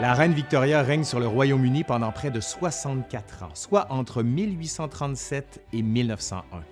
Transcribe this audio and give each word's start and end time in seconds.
La 0.00 0.14
reine 0.14 0.32
Victoria 0.32 0.82
règne 0.82 1.04
sur 1.04 1.20
le 1.20 1.26
Royaume-Uni 1.26 1.84
pendant 1.84 2.10
près 2.10 2.30
de 2.30 2.40
64 2.40 3.42
ans, 3.42 3.50
soit 3.52 3.86
entre 3.90 4.22
1837 4.22 5.60
et 5.74 5.82
1901. 5.82 6.62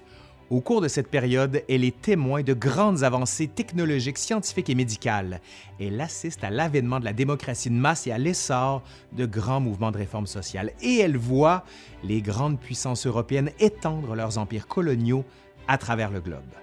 Au 0.48 0.62
cours 0.62 0.80
de 0.80 0.88
cette 0.88 1.10
période, 1.10 1.62
elle 1.68 1.84
est 1.84 2.00
témoin 2.00 2.42
de 2.42 2.54
grandes 2.54 3.04
avancées 3.04 3.46
technologiques, 3.46 4.16
scientifiques 4.16 4.70
et 4.70 4.74
médicales. 4.74 5.42
Elle 5.78 6.00
assiste 6.00 6.42
à 6.42 6.48
l'avènement 6.48 7.00
de 7.00 7.04
la 7.04 7.12
démocratie 7.12 7.68
de 7.68 7.74
masse 7.74 8.06
et 8.06 8.12
à 8.12 8.18
l'essor 8.18 8.82
de 9.12 9.26
grands 9.26 9.60
mouvements 9.60 9.90
de 9.90 9.98
réforme 9.98 10.26
sociale. 10.26 10.72
Et 10.80 10.96
elle 10.96 11.18
voit 11.18 11.64
les 12.02 12.22
grandes 12.22 12.58
puissances 12.58 13.06
européennes 13.06 13.50
étendre 13.60 14.14
leurs 14.14 14.38
empires 14.38 14.66
coloniaux 14.66 15.26
à 15.68 15.76
travers 15.76 16.10
le 16.10 16.22
globe. 16.22 16.54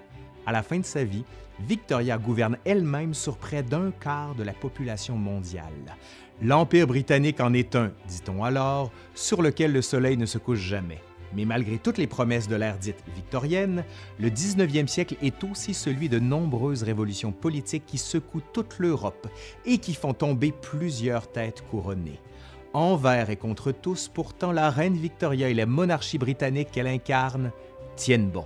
À 0.46 0.50
la 0.50 0.64
fin 0.64 0.80
de 0.80 0.84
sa 0.84 1.04
vie, 1.04 1.24
Victoria 1.60 2.18
gouverne 2.18 2.58
elle-même 2.64 3.14
sur 3.14 3.38
près 3.38 3.62
d'un 3.62 3.90
quart 3.90 4.34
de 4.34 4.42
la 4.42 4.52
population 4.52 5.16
mondiale. 5.16 5.96
L'Empire 6.42 6.86
britannique 6.86 7.40
en 7.40 7.54
est 7.54 7.76
un, 7.76 7.92
dit-on 8.08 8.44
alors, 8.44 8.92
sur 9.14 9.40
lequel 9.40 9.72
le 9.72 9.80
soleil 9.80 10.18
ne 10.18 10.26
se 10.26 10.36
couche 10.36 10.58
jamais. 10.58 11.00
Mais 11.34 11.46
malgré 11.46 11.78
toutes 11.78 11.96
les 11.96 12.06
promesses 12.06 12.46
de 12.46 12.56
l'ère 12.56 12.78
dite 12.78 13.02
victorienne, 13.14 13.84
le 14.20 14.28
19e 14.28 14.86
siècle 14.86 15.16
est 15.22 15.42
aussi 15.44 15.72
celui 15.72 16.08
de 16.08 16.18
nombreuses 16.18 16.82
révolutions 16.82 17.32
politiques 17.32 17.86
qui 17.86 17.98
secouent 17.98 18.42
toute 18.52 18.78
l'Europe 18.78 19.28
et 19.64 19.78
qui 19.78 19.94
font 19.94 20.12
tomber 20.12 20.52
plusieurs 20.52 21.32
têtes 21.32 21.62
couronnées. 21.70 22.20
Envers 22.74 23.30
et 23.30 23.36
contre 23.36 23.72
tous, 23.72 24.08
pourtant, 24.08 24.52
la 24.52 24.68
reine 24.68 24.96
Victoria 24.96 25.48
et 25.48 25.54
la 25.54 25.64
monarchie 25.64 26.18
britannique 26.18 26.70
qu'elle 26.70 26.86
incarne 26.86 27.50
tiennent 27.96 28.28
bon. 28.28 28.44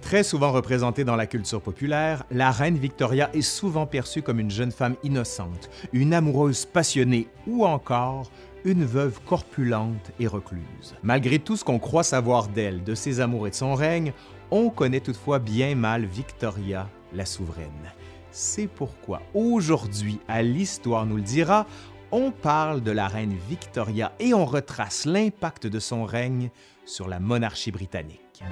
Très 0.00 0.22
souvent 0.22 0.52
représentée 0.52 1.04
dans 1.04 1.16
la 1.16 1.26
culture 1.26 1.60
populaire, 1.60 2.24
la 2.30 2.50
reine 2.50 2.78
Victoria 2.78 3.30
est 3.34 3.42
souvent 3.42 3.86
perçue 3.86 4.22
comme 4.22 4.40
une 4.40 4.50
jeune 4.50 4.70
femme 4.70 4.96
innocente, 5.02 5.68
une 5.92 6.14
amoureuse 6.14 6.64
passionnée 6.64 7.28
ou 7.46 7.66
encore 7.66 8.30
une 8.64 8.84
veuve 8.84 9.20
corpulente 9.26 10.12
et 10.18 10.26
recluse. 10.26 10.94
Malgré 11.02 11.38
tout 11.38 11.56
ce 11.56 11.64
qu'on 11.64 11.78
croit 11.78 12.04
savoir 12.04 12.48
d'elle, 12.48 12.84
de 12.84 12.94
ses 12.94 13.20
amours 13.20 13.46
et 13.46 13.50
de 13.50 13.54
son 13.54 13.74
règne, 13.74 14.12
on 14.50 14.70
connaît 14.70 15.00
toutefois 15.00 15.38
bien 15.38 15.74
mal 15.74 16.04
Victoria, 16.04 16.88
la 17.12 17.26
souveraine. 17.26 17.92
C'est 18.30 18.68
pourquoi 18.68 19.22
aujourd'hui, 19.34 20.20
à 20.28 20.42
l'Histoire 20.42 21.06
nous 21.06 21.16
le 21.16 21.22
dira, 21.22 21.66
on 22.12 22.30
parle 22.30 22.82
de 22.82 22.90
la 22.90 23.08
reine 23.08 23.36
Victoria 23.48 24.12
et 24.18 24.32
on 24.32 24.46
retrace 24.46 25.04
l'impact 25.04 25.66
de 25.66 25.78
son 25.78 26.04
règne 26.04 26.50
sur 26.84 27.08
la 27.08 27.20
monarchie 27.20 27.70
britannique. 27.70 28.42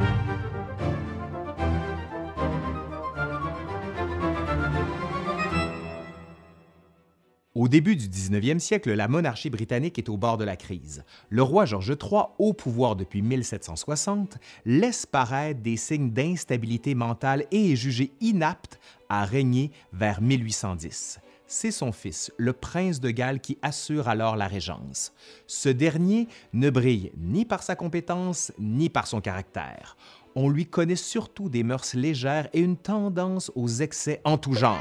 Au 7.56 7.68
début 7.68 7.96
du 7.96 8.06
19e 8.06 8.58
siècle, 8.58 8.92
la 8.92 9.08
monarchie 9.08 9.48
britannique 9.48 9.98
est 9.98 10.10
au 10.10 10.18
bord 10.18 10.36
de 10.36 10.44
la 10.44 10.56
crise. 10.56 11.04
Le 11.30 11.42
roi 11.42 11.64
George 11.64 11.88
III, 11.88 12.24
au 12.38 12.52
pouvoir 12.52 12.96
depuis 12.96 13.22
1760, 13.22 14.36
laisse 14.66 15.06
paraître 15.06 15.62
des 15.62 15.78
signes 15.78 16.10
d'instabilité 16.10 16.94
mentale 16.94 17.46
et 17.50 17.72
est 17.72 17.76
jugé 17.76 18.12
inapte 18.20 18.78
à 19.08 19.24
régner 19.24 19.70
vers 19.94 20.20
1810. 20.20 21.18
C'est 21.46 21.70
son 21.70 21.92
fils, 21.92 22.30
le 22.36 22.52
prince 22.52 23.00
de 23.00 23.08
Galles, 23.08 23.40
qui 23.40 23.56
assure 23.62 24.08
alors 24.08 24.36
la 24.36 24.48
régence. 24.48 25.14
Ce 25.46 25.70
dernier 25.70 26.28
ne 26.52 26.68
brille 26.68 27.10
ni 27.16 27.46
par 27.46 27.62
sa 27.62 27.74
compétence 27.74 28.52
ni 28.58 28.90
par 28.90 29.06
son 29.06 29.22
caractère 29.22 29.96
on 30.36 30.50
lui 30.50 30.66
connaît 30.66 30.94
surtout 30.94 31.48
des 31.48 31.64
mœurs 31.64 31.94
légères 31.94 32.48
et 32.52 32.60
une 32.60 32.76
tendance 32.76 33.50
aux 33.56 33.68
excès 33.68 34.20
en 34.24 34.36
tout 34.38 34.52
genre. 34.52 34.78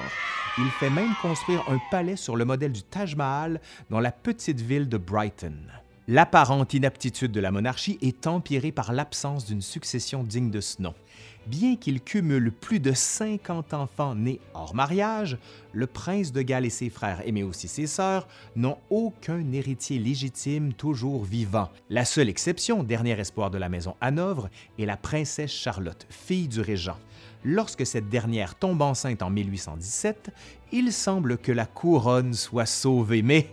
Il 0.58 0.70
fait 0.80 0.90
même 0.90 1.14
construire 1.22 1.64
un 1.70 1.80
palais 1.90 2.18
sur 2.18 2.36
le 2.36 2.46
modèle 2.46 2.74
du 2.74 2.84
Taj 2.84 3.16
Mahal 3.16 3.60
dans 3.90 4.02
la 4.02 4.12
petite 4.12 4.62
ville 4.62 4.88
de 4.88 4.98
Brighton. 4.98 5.56
L'apparente 6.08 6.76
inaptitude 6.76 7.32
de 7.32 7.40
la 7.40 7.50
monarchie 7.50 7.98
est 8.00 8.28
empirée 8.28 8.72
par 8.72 8.94
l'absence 8.94 9.44
d'une 9.44 9.64
succession 9.64 10.24
digne 10.24 10.52
de 10.52 10.62
ce 10.62 10.80
nom. 10.80 10.94
Bien 11.48 11.76
qu'il 11.78 12.00
cumule 12.00 12.52
plus 12.52 12.80
de 12.80 12.94
50 12.94 13.74
enfants 13.74 14.14
nés 14.14 14.40
hors 14.54 14.76
mariage, 14.76 15.40
le 15.74 15.88
prince 15.88 16.32
de 16.32 16.44
Galles 16.44 16.66
et 16.66 16.70
ses 16.70 16.92
frères, 16.92 17.24
mais 17.34 17.42
aussi 17.42 17.68
ses 17.68 17.88
sœurs, 17.88 18.28
n'ont 18.56 18.78
aucun 18.92 19.52
héritier 19.52 19.98
légitime 19.98 20.74
toujours 20.74 21.24
vivant. 21.24 21.70
La 21.90 22.06
seule 22.06 22.30
exception, 22.30 22.84
dernier 22.84 23.20
espoir 23.20 23.50
de 23.50 23.58
la 23.58 23.70
maison 23.70 23.96
Hanovre, 24.00 24.50
est 24.78 24.86
la 24.86 24.98
princesse 24.98 25.52
Charlotte, 25.52 26.06
fille 26.12 26.48
du 26.48 26.62
régent. 26.62 27.00
Lorsque 27.44 27.86
cette 27.86 28.10
dernière 28.10 28.54
tombe 28.54 28.84
enceinte 28.84 29.24
en 29.24 29.32
1817, 29.32 30.30
il 30.72 30.94
semble 30.94 31.40
que 31.40 31.52
la 31.52 31.66
couronne 31.66 32.34
soit 32.36 32.68
sauvée, 32.68 33.24
mais 33.24 33.50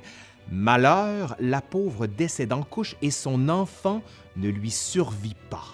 malheur, 0.50 1.36
la 1.40 1.60
pauvre 1.60 2.06
décède 2.06 2.52
en 2.52 2.62
couche 2.62 2.96
et 3.02 3.10
son 3.10 3.48
enfant 3.48 4.02
ne 4.36 4.48
lui 4.48 4.70
survit 4.70 5.36
pas. 5.50 5.68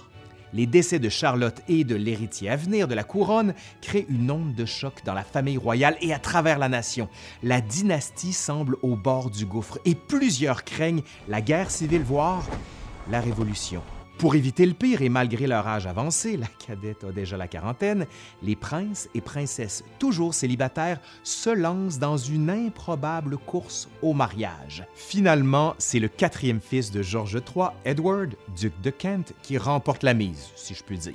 Les 0.54 0.66
décès 0.66 0.98
de 0.98 1.08
Charlotte 1.08 1.60
et 1.68 1.84
de 1.84 1.94
l'héritier 1.94 2.48
à 2.48 2.56
venir 2.56 2.88
de 2.88 2.94
la 2.94 3.04
couronne 3.04 3.54
créent 3.82 4.06
une 4.08 4.30
onde 4.30 4.54
de 4.54 4.64
choc 4.64 5.02
dans 5.04 5.14
la 5.14 5.22
famille 5.22 5.58
royale 5.58 5.96
et 6.00 6.14
à 6.14 6.18
travers 6.18 6.58
la 6.58 6.68
nation. 6.68 7.08
La 7.42 7.60
dynastie 7.60 8.32
semble 8.32 8.76
au 8.82 8.96
bord 8.96 9.30
du 9.30 9.44
gouffre 9.44 9.78
et 9.84 9.94
plusieurs 9.94 10.64
craignent 10.64 11.02
la 11.28 11.42
guerre 11.42 11.70
civile, 11.70 12.02
voire 12.02 12.44
la 13.10 13.20
révolution. 13.20 13.82
Pour 14.18 14.34
éviter 14.34 14.66
le 14.66 14.74
pire 14.74 15.02
et 15.02 15.08
malgré 15.08 15.46
leur 15.46 15.68
âge 15.68 15.86
avancé, 15.86 16.36
la 16.36 16.48
cadette 16.48 17.04
a 17.04 17.12
déjà 17.12 17.36
la 17.36 17.46
quarantaine, 17.46 18.04
les 18.42 18.56
princes 18.56 19.08
et 19.14 19.20
princesses, 19.20 19.84
toujours 20.00 20.34
célibataires, 20.34 20.98
se 21.22 21.50
lancent 21.50 22.00
dans 22.00 22.16
une 22.16 22.50
improbable 22.50 23.38
course 23.38 23.88
au 24.02 24.14
mariage. 24.14 24.84
Finalement, 24.96 25.76
c'est 25.78 26.00
le 26.00 26.08
quatrième 26.08 26.60
fils 26.60 26.90
de 26.90 27.00
George 27.00 27.34
III, 27.36 27.68
Edward, 27.84 28.34
duc 28.56 28.72
de 28.82 28.90
Kent, 28.90 29.34
qui 29.40 29.56
remporte 29.56 30.02
la 30.02 30.14
mise, 30.14 30.48
si 30.56 30.74
je 30.74 30.82
puis 30.82 30.98
dire. 30.98 31.14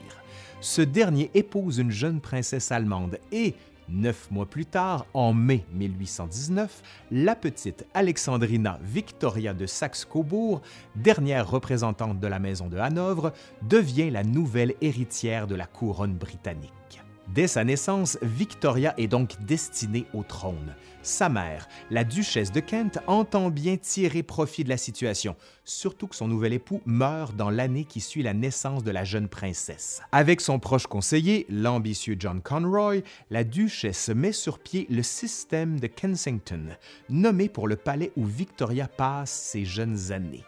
Ce 0.62 0.82
dernier 0.82 1.30
épouse 1.34 1.80
une 1.80 1.92
jeune 1.92 2.22
princesse 2.22 2.72
allemande 2.72 3.20
et, 3.34 3.54
Neuf 3.90 4.32
mois 4.32 4.46
plus 4.46 4.66
tard, 4.66 5.06
en 5.14 5.34
mai 5.34 5.66
1819, 5.74 6.82
la 7.12 7.36
petite 7.36 7.86
Alexandrina 7.94 8.80
Victoria 8.82 9.54
de 9.54 9.66
Saxe-Cobourg, 9.66 10.62
dernière 10.96 11.50
représentante 11.50 12.20
de 12.20 12.28
la 12.28 12.40
maison 12.40 12.68
de 12.68 12.78
Hanovre, 12.78 13.34
devient 13.62 14.10
la 14.10 14.24
nouvelle 14.24 14.76
héritière 14.82 15.48
de 15.48 15.56
la 15.56 15.66
couronne 15.66 16.16
britannique. 16.16 17.03
Dès 17.34 17.48
sa 17.48 17.64
naissance, 17.64 18.20
Victoria 18.22 18.94
est 18.98 19.08
donc 19.08 19.42
destinée 19.44 20.06
au 20.14 20.22
trône. 20.22 20.76
Sa 21.02 21.30
mère, 21.30 21.68
la 21.90 22.04
duchesse 22.04 22.52
de 22.52 22.60
Kent, 22.60 23.00
entend 23.08 23.50
bien 23.50 23.76
tirer 23.76 24.22
profit 24.22 24.64
de 24.64 24.70
la 24.70 24.78
situation, 24.78 25.36
surtout 25.66 26.06
que 26.06 26.16
son 26.16 26.28
nouvel 26.28 26.54
époux 26.54 26.82
meurt 26.86 27.36
dans 27.36 27.50
l'année 27.50 27.86
qui 27.86 28.02
suit 28.02 28.22
la 28.22 28.36
naissance 28.36 28.84
de 28.84 28.92
la 28.92 29.04
jeune 29.04 29.28
princesse. 29.28 30.04
Avec 30.12 30.42
son 30.42 30.60
proche 30.60 30.86
conseiller, 30.86 31.48
l'ambitieux 31.50 32.18
John 32.20 32.40
Conroy, 32.40 33.02
la 33.32 33.44
duchesse 33.44 34.10
met 34.10 34.32
sur 34.32 34.60
pied 34.60 34.86
le 34.92 35.02
système 35.02 35.80
de 35.80 35.88
Kensington, 35.88 36.78
nommé 37.10 37.50
pour 37.50 37.68
le 37.68 37.78
palais 37.78 38.12
où 38.16 38.26
Victoria 38.26 38.88
passe 38.88 39.32
ses 39.32 39.66
jeunes 39.66 40.12
années. 40.12 40.44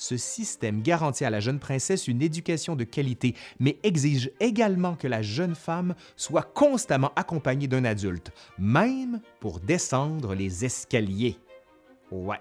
Ce 0.00 0.16
système 0.16 0.80
garantit 0.80 1.26
à 1.26 1.30
la 1.30 1.40
jeune 1.40 1.58
princesse 1.58 2.08
une 2.08 2.22
éducation 2.22 2.74
de 2.74 2.84
qualité, 2.84 3.34
mais 3.58 3.76
exige 3.82 4.30
également 4.40 4.94
que 4.94 5.06
la 5.06 5.20
jeune 5.20 5.54
femme 5.54 5.94
soit 6.16 6.54
constamment 6.54 7.12
accompagnée 7.16 7.68
d'un 7.68 7.84
adulte, 7.84 8.32
même 8.58 9.20
pour 9.40 9.60
descendre 9.60 10.34
les 10.34 10.64
escaliers. 10.64 11.36
Ouais. 12.10 12.40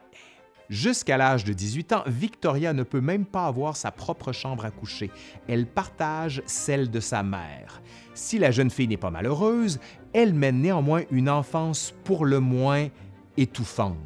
Jusqu'à 0.70 1.18
l'âge 1.18 1.44
de 1.44 1.52
18 1.52 1.92
ans, 1.92 2.04
Victoria 2.08 2.72
ne 2.72 2.84
peut 2.84 3.02
même 3.02 3.26
pas 3.26 3.48
avoir 3.48 3.76
sa 3.76 3.92
propre 3.92 4.32
chambre 4.32 4.64
à 4.64 4.72
coucher. 4.72 5.12
Elle 5.50 5.66
partage 5.66 6.42
celle 6.46 6.90
de 6.90 7.02
sa 7.02 7.24
mère. 7.24 7.82
Si 8.14 8.40
la 8.40 8.52
jeune 8.52 8.70
fille 8.70 8.88
n'est 8.88 8.96
pas 8.96 9.12
malheureuse, 9.12 9.82
elle 10.14 10.34
mène 10.34 10.62
néanmoins 10.62 11.02
une 11.12 11.30
enfance 11.30 11.94
pour 12.06 12.24
le 12.24 12.40
moins 12.40 12.88
étouffante. 13.36 13.98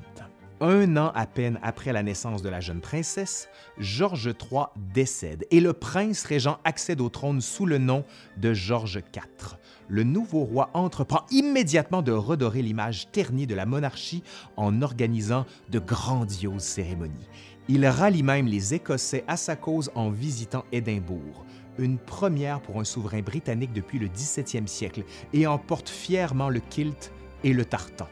Un 0.65 0.95
an 0.95 1.11
à 1.13 1.25
peine 1.25 1.59
après 1.61 1.91
la 1.91 2.03
naissance 2.03 2.41
de 2.41 2.47
la 2.47 2.61
jeune 2.61 2.79
princesse, 2.79 3.49
George 3.79 4.27
III 4.27 4.67
décède 4.93 5.45
et 5.51 5.59
le 5.59 5.73
prince 5.73 6.23
régent 6.23 6.57
accède 6.63 7.01
au 7.01 7.09
trône 7.09 7.41
sous 7.41 7.65
le 7.65 7.79
nom 7.79 8.05
de 8.37 8.53
George 8.53 9.01
IV. 9.13 9.57
Le 9.89 10.03
nouveau 10.03 10.45
roi 10.45 10.69
entreprend 10.73 11.25
immédiatement 11.31 12.01
de 12.01 12.13
redorer 12.13 12.61
l'image 12.61 13.11
ternie 13.11 13.45
de 13.45 13.55
la 13.55 13.65
monarchie 13.65 14.23
en 14.55 14.81
organisant 14.81 15.45
de 15.69 15.79
grandioses 15.79 16.63
cérémonies. 16.63 17.27
Il 17.67 17.85
rallie 17.85 18.23
même 18.23 18.47
les 18.47 18.73
Écossais 18.73 19.25
à 19.27 19.35
sa 19.35 19.57
cause 19.57 19.91
en 19.95 20.11
visitant 20.11 20.63
Édimbourg 20.71 21.43
une 21.77 21.97
première 21.97 22.61
pour 22.61 22.79
un 22.79 22.83
souverain 22.85 23.21
britannique 23.21 23.73
depuis 23.73 23.97
le 23.97 24.07
17e 24.07 24.67
siècle, 24.67 25.03
et 25.33 25.47
emporte 25.47 25.89
fièrement 25.89 26.49
le 26.49 26.59
kilt 26.59 27.11
et 27.43 27.51
le 27.51 27.65
tartan. 27.65 28.07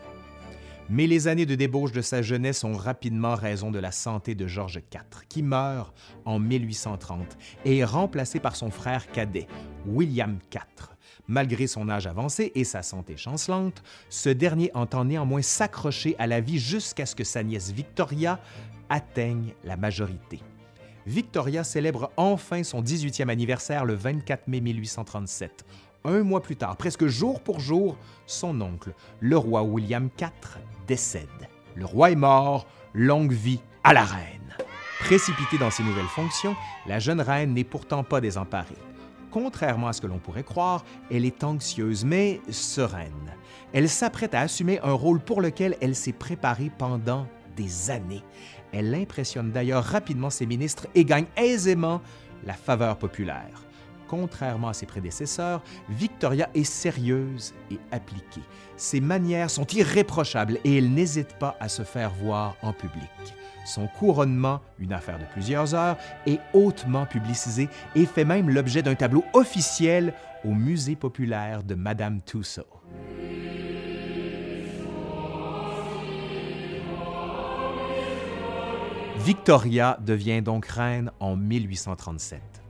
Mais 0.90 1.08
les 1.08 1.28
années 1.28 1.46
de 1.46 1.56
débauche 1.56 1.92
de 1.92 2.02
sa 2.02 2.22
jeunesse 2.22 2.64
ont 2.64 2.74
rapidement 2.74 3.36
raison 3.36 3.72
de 3.72 3.80
la 3.80 3.92
santé 3.92 4.36
de 4.36 4.48
George 4.48 4.82
IV, 4.94 5.26
qui 5.30 5.42
meurt 5.42 5.96
en 6.26 6.40
1830 6.40 7.38
et 7.66 7.78
est 7.78 7.86
remplacé 7.86 8.40
par 8.40 8.56
son 8.56 8.72
frère 8.72 9.10
cadet, 9.12 9.48
William 9.86 10.38
IV. 10.54 10.90
Malgré 11.28 11.68
son 11.68 11.88
âge 11.88 12.08
avancé 12.08 12.52
et 12.56 12.64
sa 12.64 12.84
santé 12.84 13.16
chancelante, 13.16 13.84
ce 14.10 14.30
dernier 14.30 14.70
entend 14.74 15.06
néanmoins 15.06 15.42
s'accrocher 15.42 16.16
à 16.20 16.28
la 16.28 16.42
vie 16.42 16.60
jusqu'à 16.60 17.06
ce 17.06 17.16
que 17.16 17.24
sa 17.24 17.44
nièce 17.44 17.72
Victoria 17.72 18.40
atteigne 18.90 19.54
la 19.64 19.78
majorité. 19.78 20.42
Victoria 21.08 21.64
célèbre 21.64 22.12
enfin 22.18 22.64
son 22.64 22.82
18e 22.82 23.30
anniversaire 23.30 23.86
le 23.86 23.94
24 23.94 24.48
mai 24.48 24.62
1837. 24.62 25.66
Un 26.04 26.24
mois 26.24 26.42
plus 26.42 26.56
tard, 26.56 26.78
presque 26.78 27.06
jour 27.06 27.42
pour 27.42 27.60
jour, 27.60 27.98
son 28.26 28.60
oncle, 28.62 28.94
le 29.20 29.38
roi 29.38 29.64
William 29.64 30.10
IV, 30.20 30.60
décède. 30.92 31.48
Le 31.76 31.86
roi 31.86 32.12
est 32.12 32.18
mort, 32.18 32.68
longue 32.94 33.32
vie 33.32 33.62
à 33.82 33.94
la 33.94 34.04
reine. 34.04 34.58
Précipitée 35.00 35.58
dans 35.58 35.72
ses 35.72 35.84
nouvelles 35.84 36.04
fonctions, 36.04 36.54
la 36.86 37.00
jeune 37.00 37.22
reine 37.22 37.54
n'est 37.54 37.64
pourtant 37.64 38.04
pas 38.04 38.20
désemparée. 38.20 38.76
Contrairement 39.32 39.88
à 39.88 39.94
ce 39.94 40.02
que 40.02 40.08
l'on 40.08 40.20
pourrait 40.20 40.44
croire, 40.44 40.84
elle 41.10 41.24
est 41.24 41.46
anxieuse 41.46 42.04
mais 42.04 42.42
sereine. 42.50 43.32
Elle 43.72 43.88
s'apprête 43.88 44.36
à 44.36 44.42
assumer 44.42 44.82
un 44.84 44.92
rôle 44.92 45.22
pour 45.22 45.40
lequel 45.40 45.78
elle 45.80 45.96
s'est 45.96 46.12
préparée 46.12 46.70
pendant 46.78 47.26
des 47.56 47.90
années. 47.90 48.26
Elle 48.74 48.94
impressionne 48.94 49.54
d'ailleurs 49.54 49.86
rapidement 49.86 50.30
ses 50.30 50.46
ministres 50.46 50.88
et 50.94 51.06
gagne 51.06 51.28
aisément 51.38 52.02
la 52.44 52.54
faveur 52.54 52.98
populaire. 52.98 53.64
Contrairement 54.12 54.68
à 54.68 54.74
ses 54.74 54.86
prédécesseurs, 54.86 55.62
Victoria 55.88 56.50
est 56.54 56.66
sérieuse 56.66 57.54
et 57.72 57.80
appliquée. 57.94 58.42
Ses 58.76 59.00
manières 59.00 59.50
sont 59.50 59.66
irréprochables 59.68 60.60
et 60.66 60.80
elle 60.80 60.92
n'hésite 60.92 61.40
pas 61.40 61.56
à 61.62 61.70
se 61.70 61.84
faire 61.84 62.12
voir 62.12 62.58
en 62.62 62.74
public. 62.74 63.10
Son 63.66 63.88
couronnement, 63.88 64.60
une 64.80 64.92
affaire 64.92 65.18
de 65.18 65.24
plusieurs 65.32 65.74
heures, 65.76 65.96
est 66.28 66.42
hautement 66.54 67.06
publicisé 67.06 67.70
et 67.96 68.06
fait 68.06 68.26
même 68.26 68.50
l'objet 68.50 68.82
d'un 68.82 68.96
tableau 68.96 69.24
officiel 69.32 70.14
au 70.44 70.50
Musée 70.50 70.98
populaire 70.98 71.64
de 71.64 71.76
Madame 71.76 72.20
Tussaud. 72.22 72.68
Victoria 79.20 79.98
devient 80.02 80.42
donc 80.42 80.66
reine 80.66 81.12
en 81.22 81.38
1837. 81.38 82.61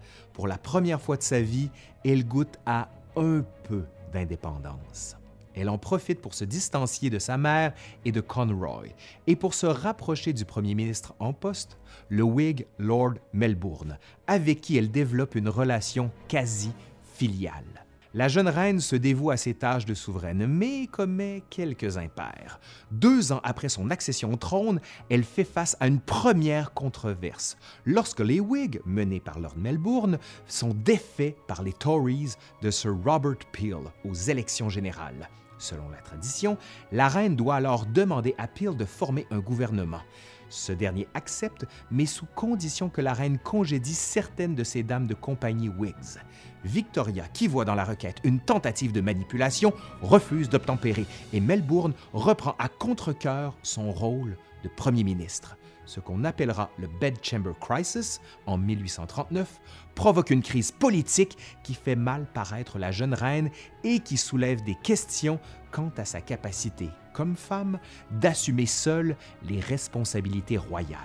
Pour 0.41 0.47
la 0.47 0.57
première 0.57 0.99
fois 0.99 1.17
de 1.17 1.21
sa 1.21 1.39
vie, 1.39 1.69
elle 2.03 2.25
goûte 2.25 2.57
à 2.65 2.89
un 3.15 3.45
peu 3.65 3.83
d'indépendance. 4.11 5.15
Elle 5.53 5.69
en 5.69 5.77
profite 5.77 6.19
pour 6.19 6.33
se 6.33 6.45
distancier 6.45 7.11
de 7.11 7.19
sa 7.19 7.37
mère 7.37 7.75
et 8.05 8.11
de 8.11 8.21
Conroy 8.21 8.85
et 9.27 9.35
pour 9.35 9.53
se 9.53 9.67
rapprocher 9.67 10.33
du 10.33 10.43
premier 10.43 10.73
ministre 10.73 11.13
en 11.19 11.31
poste, 11.31 11.77
le 12.09 12.23
Whig 12.23 12.65
Lord 12.79 13.19
Melbourne, 13.33 13.99
avec 14.25 14.61
qui 14.61 14.77
elle 14.77 14.89
développe 14.89 15.35
une 15.35 15.47
relation 15.47 16.09
quasi 16.27 16.71
filiale. 17.13 17.85
La 18.13 18.27
jeune 18.27 18.49
reine 18.49 18.81
se 18.81 18.97
dévoue 18.97 19.31
à 19.31 19.37
ses 19.37 19.53
tâches 19.53 19.85
de 19.85 19.93
souveraine, 19.93 20.45
mais 20.45 20.87
commet 20.87 21.43
quelques 21.49 21.95
impairs. 21.95 22.59
Deux 22.91 23.31
ans 23.31 23.39
après 23.45 23.69
son 23.69 23.89
accession 23.89 24.33
au 24.33 24.35
trône, 24.35 24.81
elle 25.09 25.23
fait 25.23 25.45
face 25.45 25.77
à 25.79 25.87
une 25.87 26.01
première 26.01 26.73
controverse, 26.73 27.55
lorsque 27.85 28.19
les 28.19 28.41
Whigs, 28.41 28.81
menés 28.85 29.21
par 29.21 29.39
Lord 29.39 29.55
Melbourne, 29.57 30.19
sont 30.45 30.73
défaits 30.73 31.37
par 31.47 31.63
les 31.63 31.71
Tories 31.71 32.33
de 32.61 32.69
Sir 32.69 32.93
Robert 33.05 33.37
Peel 33.53 33.77
aux 34.03 34.13
élections 34.13 34.67
générales. 34.67 35.29
Selon 35.61 35.89
la 35.89 35.97
tradition, 35.97 36.57
la 36.91 37.07
reine 37.07 37.35
doit 37.35 37.55
alors 37.55 37.85
demander 37.85 38.33
à 38.39 38.47
Peel 38.47 38.75
de 38.75 38.83
former 38.83 39.27
un 39.29 39.37
gouvernement. 39.37 40.01
Ce 40.49 40.71
dernier 40.71 41.07
accepte, 41.13 41.67
mais 41.91 42.07
sous 42.07 42.25
condition 42.25 42.89
que 42.89 42.99
la 42.99 43.13
reine 43.13 43.37
congédie 43.37 43.93
certaines 43.93 44.55
de 44.55 44.63
ses 44.63 44.81
dames 44.81 45.05
de 45.05 45.13
compagnie 45.13 45.69
Whigs. 45.69 46.17
Victoria, 46.65 47.27
qui 47.27 47.47
voit 47.47 47.63
dans 47.63 47.75
la 47.75 47.85
requête 47.85 48.17
une 48.23 48.39
tentative 48.39 48.91
de 48.91 49.01
manipulation, 49.01 49.71
refuse 50.01 50.49
d'obtempérer 50.49 51.05
et 51.31 51.39
Melbourne 51.39 51.93
reprend 52.11 52.55
à 52.57 52.67
contre-cœur 52.67 53.55
son 53.61 53.91
rôle 53.91 54.37
de 54.63 54.67
premier 54.67 55.03
ministre. 55.03 55.57
Ce 55.85 55.99
qu'on 55.99 56.23
appellera 56.23 56.69
le 56.77 56.87
Bedchamber 56.99 57.53
Crisis 57.59 58.21
en 58.45 58.57
1839 58.57 59.59
provoque 59.95 60.29
une 60.29 60.43
crise 60.43 60.71
politique 60.71 61.37
qui 61.63 61.73
fait 61.73 61.95
mal 61.95 62.25
paraître 62.33 62.79
la 62.79 62.91
jeune 62.91 63.13
reine 63.13 63.49
et 63.83 63.99
qui 63.99 64.17
soulève 64.17 64.63
des 64.63 64.75
questions 64.75 65.39
quant 65.71 65.91
à 65.97 66.05
sa 66.05 66.21
capacité, 66.21 66.89
comme 67.13 67.35
femme, 67.35 67.79
d'assumer 68.11 68.65
seule 68.65 69.15
les 69.47 69.59
responsabilités 69.59 70.57
royales. 70.57 70.97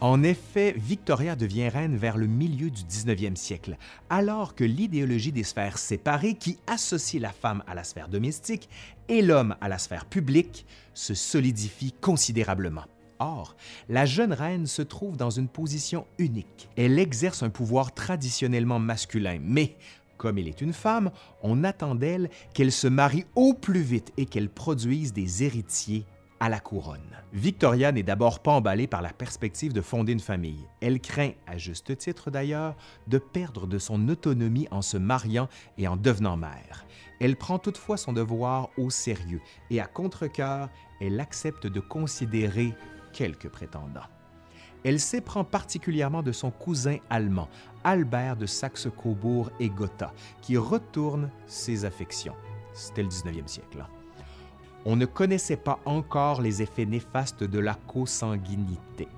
En 0.00 0.22
effet, 0.22 0.74
Victoria 0.76 1.34
devient 1.34 1.68
reine 1.68 1.96
vers 1.96 2.16
le 2.16 2.28
milieu 2.28 2.70
du 2.70 2.82
19e 2.82 3.34
siècle, 3.34 3.76
alors 4.10 4.54
que 4.54 4.62
l'idéologie 4.62 5.32
des 5.32 5.42
sphères 5.42 5.78
séparées 5.78 6.34
qui 6.34 6.58
associe 6.68 7.20
la 7.20 7.32
femme 7.32 7.64
à 7.66 7.74
la 7.74 7.82
sphère 7.82 8.08
domestique 8.08 8.68
et 9.08 9.22
l'homme 9.22 9.56
à 9.60 9.68
la 9.68 9.78
sphère 9.78 10.04
publique 10.04 10.66
se 10.94 11.14
solidifie 11.14 11.92
considérablement. 12.00 12.84
Or, 13.18 13.56
la 13.88 14.06
jeune 14.06 14.32
reine 14.32 14.66
se 14.66 14.82
trouve 14.82 15.16
dans 15.16 15.30
une 15.30 15.48
position 15.48 16.06
unique. 16.18 16.68
Elle 16.76 16.98
exerce 16.98 17.42
un 17.42 17.50
pouvoir 17.50 17.92
traditionnellement 17.92 18.78
masculin, 18.78 19.38
mais 19.42 19.76
comme 20.18 20.38
elle 20.38 20.48
est 20.48 20.60
une 20.60 20.72
femme, 20.72 21.10
on 21.42 21.64
attend 21.64 21.94
d'elle 21.94 22.28
qu'elle 22.52 22.72
se 22.72 22.88
marie 22.88 23.24
au 23.36 23.54
plus 23.54 23.80
vite 23.80 24.12
et 24.16 24.26
qu'elle 24.26 24.50
produise 24.50 25.12
des 25.12 25.44
héritiers 25.44 26.04
à 26.40 26.48
la 26.48 26.60
couronne. 26.60 27.16
Victoria 27.32 27.92
n'est 27.92 28.02
d'abord 28.02 28.40
pas 28.40 28.52
emballée 28.52 28.86
par 28.86 29.02
la 29.02 29.12
perspective 29.12 29.72
de 29.72 29.80
fonder 29.80 30.12
une 30.12 30.20
famille. 30.20 30.66
Elle 30.80 31.00
craint, 31.00 31.32
à 31.46 31.58
juste 31.58 31.96
titre 31.96 32.30
d'ailleurs, 32.30 32.76
de 33.06 33.18
perdre 33.18 33.66
de 33.66 33.78
son 33.78 34.08
autonomie 34.08 34.68
en 34.70 34.82
se 34.82 34.96
mariant 34.96 35.48
et 35.78 35.88
en 35.88 35.96
devenant 35.96 36.36
mère. 36.36 36.86
Elle 37.20 37.36
prend 37.36 37.58
toutefois 37.58 37.96
son 37.96 38.12
devoir 38.12 38.70
au 38.76 38.90
sérieux 38.90 39.40
et 39.70 39.80
à 39.80 39.86
contre-cœur, 39.86 40.68
elle 41.00 41.18
accepte 41.20 41.66
de 41.66 41.80
considérer 41.80 42.74
quelques 43.18 43.48
prétendants. 43.48 44.08
Elle 44.84 45.00
s'éprend 45.00 45.42
particulièrement 45.42 46.22
de 46.22 46.30
son 46.30 46.52
cousin 46.52 46.98
allemand, 47.10 47.48
Albert 47.82 48.36
de 48.36 48.46
Saxe-Cobourg 48.46 49.50
et 49.58 49.70
Gotha, 49.70 50.12
qui 50.40 50.56
retourne 50.56 51.28
ses 51.48 51.84
affections. 51.84 52.36
C'était 52.74 53.02
le 53.02 53.08
19e 53.08 53.48
siècle. 53.48 53.80
Hein 53.80 53.88
on 54.84 54.94
ne 54.94 55.04
connaissait 55.04 55.56
pas 55.56 55.80
encore 55.84 56.40
les 56.40 56.62
effets 56.62 56.86
néfastes 56.86 57.42
de 57.42 57.58
la 57.58 57.74
consanguinité. 57.74 59.08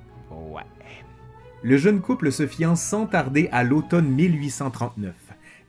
Le 1.62 1.76
jeune 1.76 2.00
couple 2.00 2.32
se 2.32 2.46
fiance 2.46 2.81
sans 2.81 3.06
tarder 3.06 3.50
à 3.53 3.62
l'automne 3.64 4.08
1839 4.08 5.14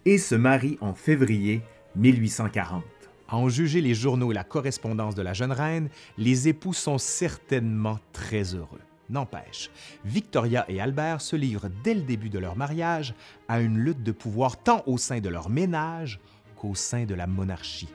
et 0.05 0.17
se 0.17 0.35
marie 0.35 0.77
en 0.79 0.93
février 0.93 1.63
1840. 1.97 3.00
À 3.31 3.37
en 3.37 3.47
juger 3.47 3.79
les 3.79 3.93
journaux 3.93 4.31
et 4.31 4.35
la 4.35 4.43
correspondance 4.43 5.15
de 5.15 5.21
la 5.21 5.31
jeune 5.31 5.53
reine, 5.53 5.87
les 6.17 6.49
époux 6.49 6.73
sont 6.73 6.97
certainement 6.97 7.97
très 8.11 8.55
heureux. 8.55 8.81
N'empêche, 9.09 9.69
Victoria 10.03 10.65
et 10.67 10.81
Albert 10.81 11.21
se 11.21 11.37
livrent 11.37 11.69
dès 11.81 11.93
le 11.93 12.01
début 12.01 12.29
de 12.29 12.39
leur 12.39 12.57
mariage 12.57 13.13
à 13.47 13.61
une 13.61 13.77
lutte 13.77 14.03
de 14.03 14.11
pouvoir 14.11 14.57
tant 14.57 14.83
au 14.85 14.97
sein 14.97 15.21
de 15.21 15.29
leur 15.29 15.49
ménage 15.49 16.19
qu'au 16.57 16.75
sein 16.75 17.05
de 17.05 17.15
la 17.15 17.25
monarchie. 17.25 17.89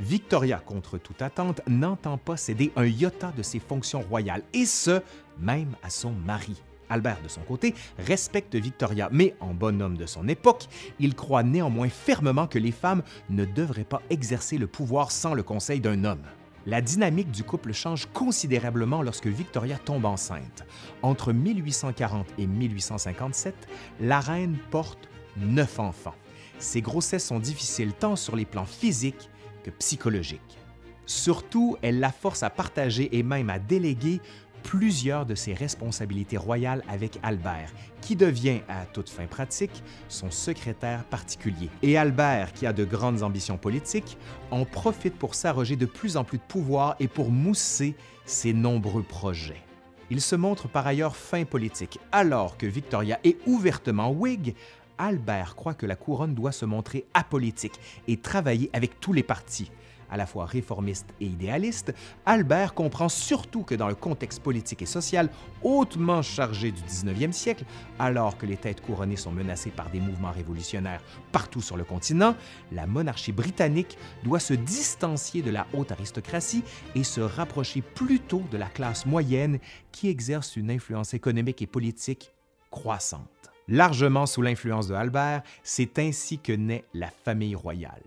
Victoria, 0.00 0.58
contre 0.58 0.98
toute 0.98 1.22
attente, 1.22 1.62
n'entend 1.66 2.18
pas 2.18 2.36
céder 2.36 2.70
un 2.76 2.84
iota 2.84 3.32
de 3.34 3.42
ses 3.42 3.60
fonctions 3.60 4.02
royales, 4.02 4.42
et 4.52 4.66
ce, 4.66 5.00
même 5.38 5.76
à 5.82 5.88
son 5.88 6.12
mari. 6.12 6.60
Albert, 6.90 7.22
de 7.22 7.28
son 7.28 7.40
côté, 7.42 7.74
respecte 7.98 8.54
Victoria, 8.54 9.08
mais 9.12 9.34
en 9.40 9.54
bonhomme 9.54 9.96
de 9.96 10.06
son 10.06 10.28
époque, 10.28 10.66
il 10.98 11.14
croit 11.14 11.42
néanmoins 11.42 11.88
fermement 11.88 12.46
que 12.46 12.58
les 12.58 12.72
femmes 12.72 13.02
ne 13.30 13.44
devraient 13.44 13.84
pas 13.84 14.02
exercer 14.10 14.58
le 14.58 14.66
pouvoir 14.66 15.10
sans 15.10 15.34
le 15.34 15.42
conseil 15.42 15.80
d'un 15.80 16.04
homme. 16.04 16.22
La 16.66 16.80
dynamique 16.80 17.30
du 17.30 17.44
couple 17.44 17.72
change 17.72 18.06
considérablement 18.14 19.02
lorsque 19.02 19.26
Victoria 19.26 19.76
tombe 19.76 20.06
enceinte. 20.06 20.64
Entre 21.02 21.32
1840 21.32 22.26
et 22.38 22.46
1857, 22.46 23.54
la 24.00 24.20
reine 24.20 24.56
porte 24.70 25.08
neuf 25.36 25.78
enfants. 25.78 26.14
Ces 26.58 26.80
grossesses 26.80 27.26
sont 27.26 27.40
difficiles 27.40 27.92
tant 27.92 28.16
sur 28.16 28.34
les 28.34 28.46
plans 28.46 28.64
physiques 28.64 29.28
psychologique. 29.70 30.58
Surtout, 31.06 31.76
elle 31.82 32.00
la 32.00 32.12
force 32.12 32.42
à 32.42 32.50
partager 32.50 33.16
et 33.16 33.22
même 33.22 33.50
à 33.50 33.58
déléguer 33.58 34.20
plusieurs 34.64 35.26
de 35.26 35.36
ses 35.36 35.54
responsabilités 35.54 36.36
royales 36.36 36.82
avec 36.88 37.20
Albert, 37.22 37.70
qui 38.00 38.16
devient, 38.16 38.62
à 38.68 38.86
toute 38.86 39.08
fin 39.08 39.26
pratique, 39.26 39.84
son 40.08 40.32
secrétaire 40.32 41.04
particulier. 41.04 41.68
Et 41.82 41.96
Albert, 41.96 42.52
qui 42.52 42.66
a 42.66 42.72
de 42.72 42.84
grandes 42.84 43.22
ambitions 43.22 43.58
politiques, 43.58 44.18
en 44.50 44.64
profite 44.64 45.14
pour 45.14 45.36
s'arroger 45.36 45.76
de 45.76 45.86
plus 45.86 46.16
en 46.16 46.24
plus 46.24 46.38
de 46.38 46.42
pouvoir 46.42 46.96
et 46.98 47.06
pour 47.06 47.30
mousser 47.30 47.94
ses 48.24 48.52
nombreux 48.52 49.04
projets. 49.04 49.62
Il 50.10 50.20
se 50.20 50.34
montre 50.34 50.68
par 50.68 50.86
ailleurs 50.86 51.16
fin 51.16 51.44
politique, 51.44 52.00
alors 52.10 52.56
que 52.56 52.66
Victoria 52.66 53.20
est 53.22 53.38
ouvertement 53.46 54.10
Whig, 54.10 54.54
Albert 54.98 55.56
croit 55.56 55.74
que 55.74 55.86
la 55.86 55.96
couronne 55.96 56.34
doit 56.34 56.52
se 56.52 56.64
montrer 56.64 57.04
apolitique 57.14 57.80
et 58.08 58.16
travailler 58.16 58.70
avec 58.72 59.00
tous 59.00 59.12
les 59.12 59.22
partis. 59.22 59.70
À 60.10 60.16
la 60.16 60.26
fois 60.26 60.46
réformiste 60.46 61.08
et 61.20 61.26
idéaliste, 61.26 61.94
Albert 62.26 62.74
comprend 62.74 63.08
surtout 63.08 63.62
que 63.62 63.74
dans 63.74 63.88
le 63.88 63.94
contexte 63.94 64.42
politique 64.42 64.82
et 64.82 64.86
social 64.86 65.28
hautement 65.62 66.22
chargé 66.22 66.72
du 66.72 66.80
19e 66.82 67.32
siècle, 67.32 67.64
alors 67.98 68.36
que 68.38 68.46
les 68.46 68.56
têtes 68.56 68.80
couronnées 68.80 69.16
sont 69.16 69.32
menacées 69.32 69.70
par 69.70 69.90
des 69.90 70.00
mouvements 70.00 70.30
révolutionnaires 70.32 71.02
partout 71.32 71.60
sur 71.60 71.76
le 71.76 71.84
continent, 71.84 72.36
la 72.72 72.86
monarchie 72.86 73.32
britannique 73.32 73.98
doit 74.22 74.40
se 74.40 74.54
distancier 74.54 75.42
de 75.42 75.50
la 75.50 75.66
haute 75.72 75.92
aristocratie 75.92 76.62
et 76.94 77.04
se 77.04 77.20
rapprocher 77.20 77.82
plutôt 77.82 78.42
de 78.50 78.56
la 78.56 78.66
classe 78.66 79.06
moyenne 79.06 79.58
qui 79.92 80.08
exerce 80.08 80.56
une 80.56 80.70
influence 80.70 81.14
économique 81.14 81.62
et 81.62 81.66
politique 81.66 82.32
croissante. 82.70 83.28
Largement 83.68 84.26
sous 84.26 84.42
l'influence 84.42 84.88
de 84.88 84.94
Albert, 84.94 85.42
c'est 85.62 85.98
ainsi 85.98 86.38
que 86.38 86.52
naît 86.52 86.84
la 86.92 87.08
famille 87.08 87.54
royale. 87.54 88.02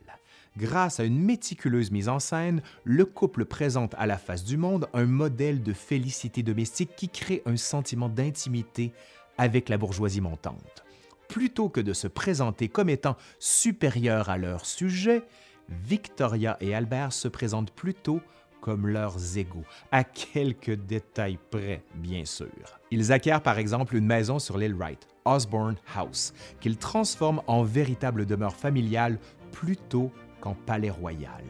Grâce 0.57 0.99
à 0.99 1.03
une 1.03 1.21
méticuleuse 1.21 1.91
mise 1.91 2.09
en 2.09 2.17
scène, 2.17 2.63
le 2.83 3.05
couple 3.05 3.45
présente 3.45 3.93
à 3.99 4.07
la 4.07 4.17
face 4.17 4.43
du 4.43 4.57
monde 4.57 4.89
un 4.91 5.05
modèle 5.05 5.61
de 5.61 5.71
félicité 5.71 6.41
domestique 6.41 6.95
qui 6.97 7.09
crée 7.09 7.43
un 7.45 7.57
sentiment 7.57 8.09
d'intimité 8.09 8.91
avec 9.37 9.69
la 9.69 9.77
bourgeoisie 9.77 10.19
montante. 10.19 10.83
Plutôt 11.29 11.69
que 11.69 11.79
de 11.79 11.93
se 11.93 12.07
présenter 12.07 12.69
comme 12.69 12.89
étant 12.89 13.17
supérieurs 13.37 14.29
à 14.29 14.39
leur 14.39 14.65
sujet, 14.65 15.21
Victoria 15.69 16.57
et 16.59 16.73
Albert 16.73 17.13
se 17.13 17.27
présentent 17.27 17.71
plutôt 17.71 18.19
comme 18.59 18.87
leurs 18.87 19.37
égaux, 19.37 19.65
à 19.91 20.03
quelques 20.03 20.73
détails 20.73 21.37
près, 21.51 21.83
bien 21.93 22.25
sûr. 22.25 22.47
Ils 22.89 23.11
acquièrent 23.11 23.43
par 23.43 23.59
exemple 23.59 23.95
une 23.95 24.07
maison 24.07 24.39
sur 24.39 24.57
l'île 24.57 24.73
Wright, 24.73 25.07
Osborne 25.23 25.75
House, 25.95 26.33
qu'ils 26.59 26.77
transforment 26.77 27.43
en 27.45 27.61
véritable 27.61 28.25
demeure 28.25 28.55
familiale 28.55 29.19
plutôt 29.51 30.11
qu'en 30.39 30.53
palais 30.53 30.89
royal. 30.89 31.43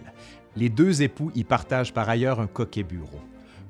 Les 0.56 0.70
deux 0.70 1.02
époux 1.02 1.32
y 1.36 1.44
partagent 1.44 1.94
par 1.94 2.10
ailleurs 2.10 2.40
un 2.40 2.48
coquet 2.48 2.84
bureau. 2.84 3.22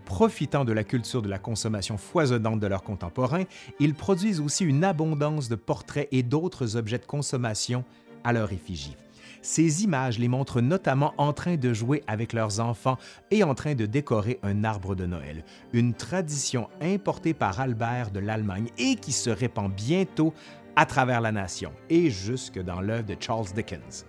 Profitant 0.05 0.63
de 0.63 0.71
la 0.71 0.85
culture 0.85 1.21
de 1.21 1.27
la 1.27 1.37
consommation 1.37 1.97
foisonnante 1.97 2.61
de 2.61 2.67
leurs 2.67 2.83
contemporains, 2.83 3.43
ils 3.79 3.93
produisent 3.93 4.39
aussi 4.39 4.63
une 4.63 4.85
abondance 4.85 5.49
de 5.49 5.55
portraits 5.55 6.07
et 6.13 6.23
d'autres 6.23 6.77
objets 6.77 6.97
de 6.97 7.05
consommation 7.05 7.83
à 8.23 8.31
leur 8.31 8.53
effigie. 8.53 8.95
Ces 9.41 9.83
images 9.83 10.19
les 10.19 10.27
montrent 10.27 10.61
notamment 10.61 11.13
en 11.17 11.33
train 11.33 11.57
de 11.57 11.73
jouer 11.73 12.03
avec 12.07 12.33
leurs 12.33 12.59
enfants 12.59 12.97
et 13.31 13.43
en 13.43 13.53
train 13.53 13.75
de 13.75 13.85
décorer 13.85 14.39
un 14.43 14.63
arbre 14.63 14.95
de 14.95 15.05
Noël, 15.05 15.43
une 15.73 15.93
tradition 15.93 16.69
importée 16.81 17.33
par 17.33 17.59
Albert 17.59 18.11
de 18.11 18.19
l'Allemagne 18.19 18.69
et 18.77 18.95
qui 18.95 19.11
se 19.11 19.29
répand 19.29 19.71
bientôt 19.71 20.33
à 20.75 20.85
travers 20.85 21.21
la 21.21 21.31
nation 21.31 21.71
et 21.89 22.09
jusque 22.09 22.61
dans 22.61 22.81
l'œuvre 22.81 23.05
de 23.07 23.15
Charles 23.19 23.47
Dickens. 23.55 24.05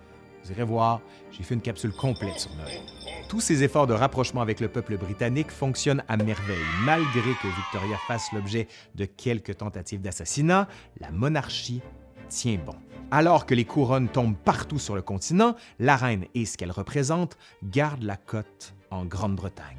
Vous 0.49 0.55
irez 0.55 0.63
voir, 0.63 1.01
j'ai 1.31 1.43
fait 1.43 1.53
une 1.53 1.61
capsule 1.61 1.91
complète 1.91 2.39
sur 2.39 2.55
Noël. 2.55 2.81
Tous 3.27 3.39
ces 3.39 3.61
efforts 3.61 3.85
de 3.85 3.93
rapprochement 3.93 4.41
avec 4.41 4.59
le 4.59 4.67
peuple 4.67 4.97
britannique 4.97 5.51
fonctionnent 5.51 6.03
à 6.07 6.17
merveille. 6.17 6.57
Malgré 6.83 7.33
que 7.35 7.47
Victoria 7.47 7.97
fasse 8.07 8.31
l'objet 8.33 8.67
de 8.95 9.05
quelques 9.05 9.57
tentatives 9.57 10.01
d'assassinat, 10.01 10.67
la 10.99 11.11
monarchie 11.11 11.81
tient 12.29 12.57
bon. 12.65 12.75
Alors 13.11 13.45
que 13.45 13.53
les 13.53 13.65
couronnes 13.65 14.09
tombent 14.09 14.37
partout 14.37 14.79
sur 14.79 14.95
le 14.95 15.03
continent, 15.03 15.55
la 15.77 15.95
reine 15.95 16.25
et 16.33 16.45
ce 16.45 16.57
qu'elle 16.57 16.71
représente 16.71 17.37
gardent 17.63 18.03
la 18.03 18.17
cote 18.17 18.73
en 18.89 19.05
Grande-Bretagne. 19.05 19.78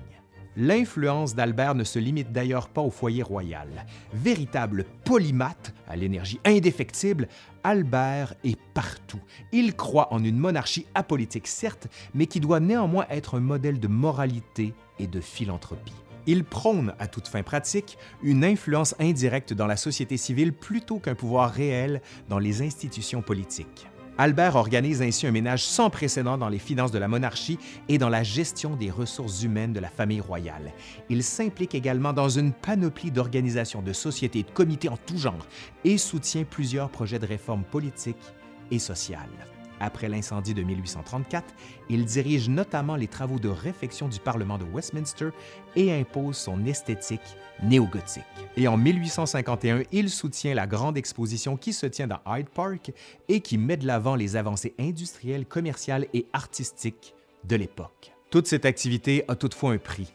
L'influence 0.56 1.34
d'Albert 1.34 1.74
ne 1.74 1.84
se 1.84 1.98
limite 1.98 2.32
d'ailleurs 2.32 2.68
pas 2.68 2.80
au 2.80 2.90
foyer 2.90 3.22
royal. 3.22 3.86
Véritable 4.12 4.84
polymathe, 5.04 5.74
à 5.88 5.96
l'énergie 5.96 6.40
indéfectible, 6.44 7.28
Albert 7.62 8.34
est 8.42 8.58
partout. 8.74 9.20
Il 9.52 9.76
croit 9.76 10.12
en 10.12 10.24
une 10.24 10.38
monarchie 10.38 10.86
apolitique, 10.94 11.46
certes, 11.46 11.86
mais 12.14 12.26
qui 12.26 12.40
doit 12.40 12.60
néanmoins 12.60 13.06
être 13.10 13.36
un 13.36 13.40
modèle 13.40 13.78
de 13.78 13.88
moralité 13.88 14.74
et 14.98 15.06
de 15.06 15.20
philanthropie. 15.20 15.94
Il 16.26 16.44
prône, 16.44 16.94
à 16.98 17.06
toute 17.06 17.28
fin 17.28 17.42
pratique, 17.42 17.96
une 18.22 18.44
influence 18.44 18.94
indirecte 18.98 19.52
dans 19.52 19.66
la 19.66 19.76
société 19.76 20.16
civile 20.16 20.52
plutôt 20.52 20.98
qu'un 20.98 21.14
pouvoir 21.14 21.50
réel 21.50 22.02
dans 22.28 22.38
les 22.38 22.62
institutions 22.62 23.22
politiques. 23.22 23.86
Albert 24.20 24.56
organise 24.56 25.00
ainsi 25.00 25.26
un 25.26 25.30
ménage 25.30 25.64
sans 25.64 25.88
précédent 25.88 26.36
dans 26.36 26.50
les 26.50 26.58
finances 26.58 26.92
de 26.92 26.98
la 26.98 27.08
monarchie 27.08 27.58
et 27.88 27.96
dans 27.96 28.10
la 28.10 28.22
gestion 28.22 28.76
des 28.76 28.90
ressources 28.90 29.44
humaines 29.44 29.72
de 29.72 29.80
la 29.80 29.88
famille 29.88 30.20
royale. 30.20 30.74
Il 31.08 31.24
s'implique 31.24 31.74
également 31.74 32.12
dans 32.12 32.28
une 32.28 32.52
panoplie 32.52 33.10
d'organisations 33.10 33.80
de 33.80 33.94
sociétés 33.94 34.42
de 34.42 34.50
comités 34.50 34.90
en 34.90 34.98
tout 34.98 35.16
genre 35.16 35.46
et 35.84 35.96
soutient 35.96 36.44
plusieurs 36.44 36.90
projets 36.90 37.18
de 37.18 37.24
réforme 37.24 37.64
politique 37.64 38.18
et 38.70 38.78
sociale. 38.78 39.30
Après 39.80 40.08
l'incendie 40.08 40.54
de 40.54 40.62
1834, 40.62 41.54
il 41.88 42.04
dirige 42.04 42.48
notamment 42.48 42.96
les 42.96 43.08
travaux 43.08 43.38
de 43.38 43.48
réfection 43.48 44.08
du 44.08 44.20
Parlement 44.20 44.58
de 44.58 44.64
Westminster 44.64 45.30
et 45.74 45.92
impose 45.92 46.36
son 46.36 46.64
esthétique 46.66 47.20
néo-gothique. 47.62 48.24
Et 48.56 48.68
en 48.68 48.76
1851, 48.76 49.82
il 49.90 50.10
soutient 50.10 50.54
la 50.54 50.66
grande 50.66 50.98
exposition 50.98 51.56
qui 51.56 51.72
se 51.72 51.86
tient 51.86 52.06
dans 52.06 52.20
Hyde 52.26 52.48
Park 52.48 52.92
et 53.28 53.40
qui 53.40 53.58
met 53.58 53.76
de 53.76 53.86
l'avant 53.86 54.14
les 54.14 54.36
avancées 54.36 54.74
industrielles, 54.78 55.46
commerciales 55.46 56.06
et 56.12 56.26
artistiques 56.32 57.14
de 57.44 57.56
l'époque. 57.56 58.12
Toute 58.30 58.46
cette 58.46 58.66
activité 58.66 59.24
a 59.28 59.34
toutefois 59.34 59.72
un 59.72 59.78
prix, 59.78 60.12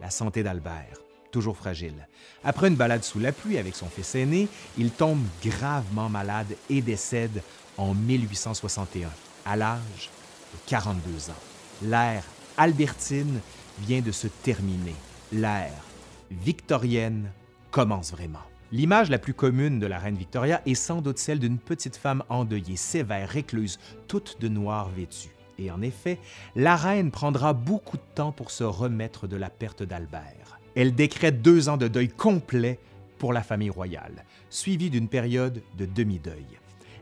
la 0.00 0.10
santé 0.10 0.42
d'Albert 0.42 1.04
toujours 1.34 1.56
fragile. 1.56 2.06
Après 2.44 2.68
une 2.68 2.76
balade 2.76 3.02
sous 3.02 3.18
la 3.18 3.32
pluie 3.32 3.58
avec 3.58 3.74
son 3.74 3.88
fils 3.88 4.14
aîné, 4.14 4.46
il 4.78 4.92
tombe 4.92 5.18
gravement 5.44 6.08
malade 6.08 6.54
et 6.70 6.80
décède 6.80 7.42
en 7.76 7.94
1861, 7.94 9.08
à 9.44 9.56
l'âge 9.56 10.10
de 10.52 10.58
42 10.66 11.30
ans. 11.30 11.42
L'ère 11.82 12.24
albertine 12.56 13.40
vient 13.80 14.00
de 14.00 14.12
se 14.12 14.28
terminer. 14.28 14.94
L'ère 15.32 15.84
victorienne 16.30 17.30
commence 17.70 18.12
vraiment. 18.12 18.42
L'image 18.72 19.10
la 19.10 19.18
plus 19.18 19.34
commune 19.34 19.78
de 19.78 19.86
la 19.86 19.98
reine 19.98 20.16
Victoria 20.16 20.60
est 20.66 20.74
sans 20.74 21.00
doute 21.00 21.18
celle 21.18 21.38
d'une 21.38 21.58
petite 21.58 21.96
femme 21.96 22.24
endeuillée, 22.28 22.76
sévère, 22.76 23.28
récluse, 23.28 23.78
toute 24.08 24.40
de 24.40 24.48
noir 24.48 24.88
vêtue. 24.90 25.30
Et 25.58 25.70
en 25.70 25.80
effet, 25.82 26.18
la 26.56 26.74
reine 26.74 27.10
prendra 27.10 27.52
beaucoup 27.52 27.96
de 27.96 28.02
temps 28.14 28.32
pour 28.32 28.50
se 28.50 28.64
remettre 28.64 29.28
de 29.28 29.36
la 29.36 29.50
perte 29.50 29.82
d'Albert. 29.82 30.58
Elle 30.74 30.94
décrète 30.94 31.42
deux 31.42 31.68
ans 31.68 31.76
de 31.76 31.86
deuil 31.86 32.08
complet 32.08 32.80
pour 33.18 33.32
la 33.32 33.42
famille 33.42 33.70
royale, 33.70 34.24
suivi 34.50 34.90
d'une 34.90 35.08
période 35.08 35.62
de 35.78 35.86
demi-deuil. 35.86 36.46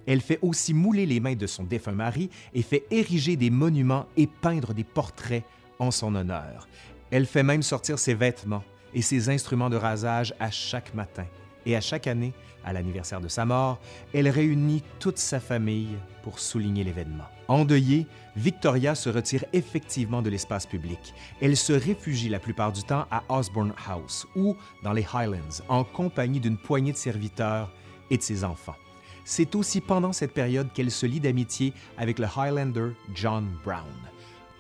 Elle 0.07 0.21
fait 0.21 0.39
aussi 0.43 0.75
mouler 0.75 1.07
les 1.07 1.21
mains 1.21 1.35
de 1.35 1.47
son 1.47 1.65
défunt 1.65 1.93
mari 1.93 2.31
et 2.55 2.63
fait 2.63 2.85
ériger 2.91 3.37
des 3.37 3.51
monuments 3.51 4.07
et 4.17 4.27
peindre 4.27 4.75
des 4.75 4.85
portraits 4.85 5.45
en 5.79 5.91
son 5.91 6.15
honneur. 6.15 6.69
Elle 7.11 7.27
fait 7.27 7.43
même 7.43 7.63
sortir 7.63 7.99
ses 7.99 8.15
vêtements 8.15 8.65
et 8.95 9.03
ses 9.03 9.29
instruments 9.29 9.71
de 9.71 9.77
rasage 9.77 10.35
à 10.41 10.51
chaque 10.51 10.95
matin. 10.95 11.27
Et 11.65 11.77
à 11.77 11.81
chaque 11.81 12.07
année, 12.07 12.33
à 12.65 12.73
l'anniversaire 12.73 13.21
de 13.21 13.29
sa 13.29 13.45
mort, 13.45 13.79
elle 14.13 14.29
réunit 14.29 14.83
toute 14.99 15.19
sa 15.19 15.41
famille 15.41 15.97
pour 16.23 16.39
souligner 16.39 16.85
l'événement. 16.85 17.25
Endeuillée, 17.49 18.07
Victoria 18.37 18.95
se 18.95 19.11
retire 19.11 19.45
effectivement 19.53 20.23
de 20.23 20.31
l'espace 20.31 20.67
public. 20.67 21.15
Elle 21.41 21.57
se 21.57 21.73
réfugie 21.73 22.29
la 22.29 22.39
plupart 22.39 22.73
du 22.73 22.83
temps 22.83 23.07
à 23.11 23.23
Osborne 23.29 23.75
House 23.89 24.27
ou 24.37 24.57
dans 24.83 24.93
les 24.93 25.07
Highlands, 25.13 25.63
en 25.69 25.85
compagnie 25.85 26.41
d'une 26.41 26.59
poignée 26.59 26.93
de 26.93 26.97
serviteurs 26.97 27.73
et 28.11 28.17
de 28.17 28.23
ses 28.23 28.45
enfants. 28.45 28.77
C'est 29.25 29.55
aussi 29.55 29.81
pendant 29.81 30.13
cette 30.13 30.33
période 30.33 30.73
qu'elle 30.73 30.91
se 30.91 31.07
lie 31.07 31.21
d'amitié 31.21 31.73
avec 31.97 32.19
le 32.19 32.27
Highlander 32.27 32.91
John 33.15 33.49
Brown. 33.65 33.87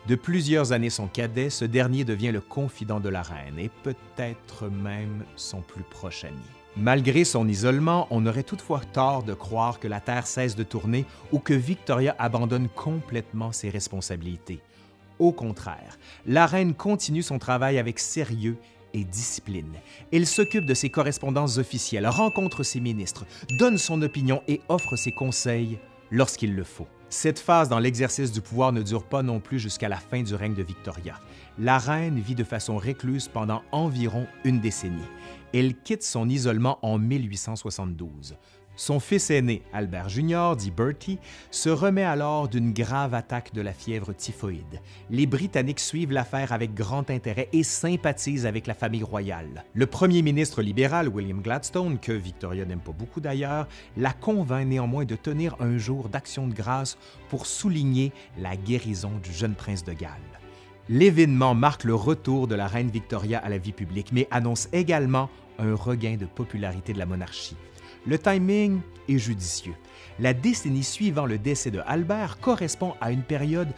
De 0.09 0.15
plusieurs 0.15 0.73
années 0.73 0.91
son 0.91 1.07
cadet, 1.07 1.51
ce 1.51 1.65
dernier 1.65 2.05
devient 2.05 2.33
le 2.33 2.41
confident 2.41 3.01
de 3.01 3.09
la 3.09 3.23
reine 3.23 3.59
et 3.59 3.71
peut-être 3.83 4.69
même 4.69 5.25
son 5.37 5.61
plus 5.61 5.85
proche 5.85 6.25
ami. 6.25 6.43
Malgré 6.77 7.25
son 7.25 7.47
isolement, 7.47 8.07
on 8.11 8.27
aurait 8.27 8.43
toutefois 8.43 8.81
tort 8.93 9.23
de 9.23 9.35
croire 9.35 9.79
que 9.79 9.89
la 9.89 10.01
Terre 10.01 10.27
cesse 10.27 10.57
de 10.57 10.63
tourner 10.63 11.05
ou 11.31 11.39
que 11.39 11.55
Victoria 11.55 12.17
abandonne 12.19 12.69
complètement 12.69 13.53
ses 13.53 13.69
responsabilités. 13.69 14.61
Au 15.19 15.33
contraire, 15.33 15.99
la 16.27 16.47
reine 16.47 16.75
continue 16.75 17.23
son 17.23 17.39
travail 17.39 17.79
avec 17.79 17.99
sérieux 17.99 18.57
et 18.95 19.05
discipline. 19.05 19.75
Elle 20.13 20.27
s'occupe 20.27 20.67
de 20.67 20.75
ses 20.75 20.91
correspondances 20.91 21.59
officielles, 21.59 22.07
rencontre 22.07 22.63
ses 22.63 22.81
ministres, 22.81 23.25
donne 23.59 23.79
son 23.79 24.01
opinion 24.03 24.43
et 24.49 24.61
offre 24.69 24.97
ses 24.97 25.13
conseils 25.13 25.79
lorsqu'il 26.11 26.55
le 26.55 26.65
faut. 26.65 26.89
Cette 27.09 27.39
phase 27.39 27.69
dans 27.69 27.79
l'exercice 27.79 28.33
du 28.33 28.41
pouvoir 28.41 28.73
ne 28.73 28.81
dure 28.81 29.05
pas 29.05 29.23
non 29.23 29.39
plus 29.39 29.59
jusqu'à 29.59 29.91
la 29.91 29.99
fin 29.99 30.23
du 30.23 30.35
règne 30.35 30.55
de 30.55 30.63
Victoria. 30.63 31.21
La 31.59 31.77
reine 31.77 32.19
vit 32.19 32.35
de 32.35 32.43
façon 32.43 32.79
récluse 32.79 33.29
pendant 33.29 33.63
environ 33.71 34.27
une 34.45 34.61
décennie. 34.61 35.03
Elle 35.53 35.77
quitte 35.77 36.03
son 36.03 36.31
isolement 36.31 36.79
en 36.81 36.99
1872. 36.99 38.37
Son 38.75 39.01
fils 39.01 39.31
aîné, 39.31 39.63
Albert 39.75 40.09
Jr., 40.09 40.55
dit 40.57 40.71
Bertie, 40.71 41.19
se 41.51 41.69
remet 41.69 42.05
alors 42.05 42.49
d'une 42.49 42.73
grave 42.73 43.13
attaque 43.13 43.53
de 43.53 43.61
la 43.61 43.75
fièvre 43.75 44.15
typhoïde. 44.15 44.81
Les 45.11 45.27
Britanniques 45.27 45.81
suivent 45.81 46.13
l'affaire 46.13 46.53
avec 46.53 46.73
grand 46.73 47.11
intérêt 47.11 47.51
et 47.53 47.65
sympathisent 47.65 48.47
avec 48.47 48.67
la 48.67 48.75
famille 48.75 49.03
royale. 49.03 49.65
Le 49.75 49.87
premier 49.87 50.23
ministre 50.23 50.63
libéral, 50.63 51.09
William 51.09 51.43
Gladstone, 51.43 51.99
que 51.99 52.13
Victoria 52.13 52.65
n'aime 52.65 52.81
pas 52.81 52.93
beaucoup 52.93 53.21
d'ailleurs, 53.21 53.69
la 53.99 54.13
convainc 54.13 54.67
néanmoins 54.67 55.05
de 55.05 55.17
tenir 55.17 55.55
un 55.61 55.77
jour 55.77 56.09
d'action 56.09 56.49
de 56.49 56.55
grâce 56.55 56.97
pour 57.29 57.45
souligner 57.45 58.13
la 58.39 58.57
guérison 58.57 59.13
du 59.23 59.33
jeune 59.33 59.55
prince 59.55 59.85
de 59.85 59.93
Galles. 59.93 60.11
L'événement 60.89 61.55
marque 61.55 61.85
le 61.85 61.95
retour 61.95 62.49
de 62.49 62.55
la 62.55 62.67
reine 62.67 62.91
Victoria 62.91 63.39
à 63.39 63.51
la 63.51 63.59
vie 63.59 63.73
publique, 63.73 64.13
mais 64.13 64.27
annonce 64.31 64.69
également 64.73 65.29
un 65.59 65.75
regain 65.75 66.17
de 66.17 66.27
popularité 66.27 66.93
de 66.93 66.99
la 66.99 67.07
monarchie. 67.07 67.57
Le 68.07 68.19
timing 68.19 68.81
est 69.09 69.19
judicieux. 69.19 69.75
La 70.19 70.35
décennie 70.35 70.83
suivant 70.83 71.27
le 71.27 71.39
décès 71.39 71.71
de 71.71 71.81
Albert 71.87 72.39
correspond 72.41 72.95
à 73.01 73.13
une 73.13 73.23
période 73.23 73.69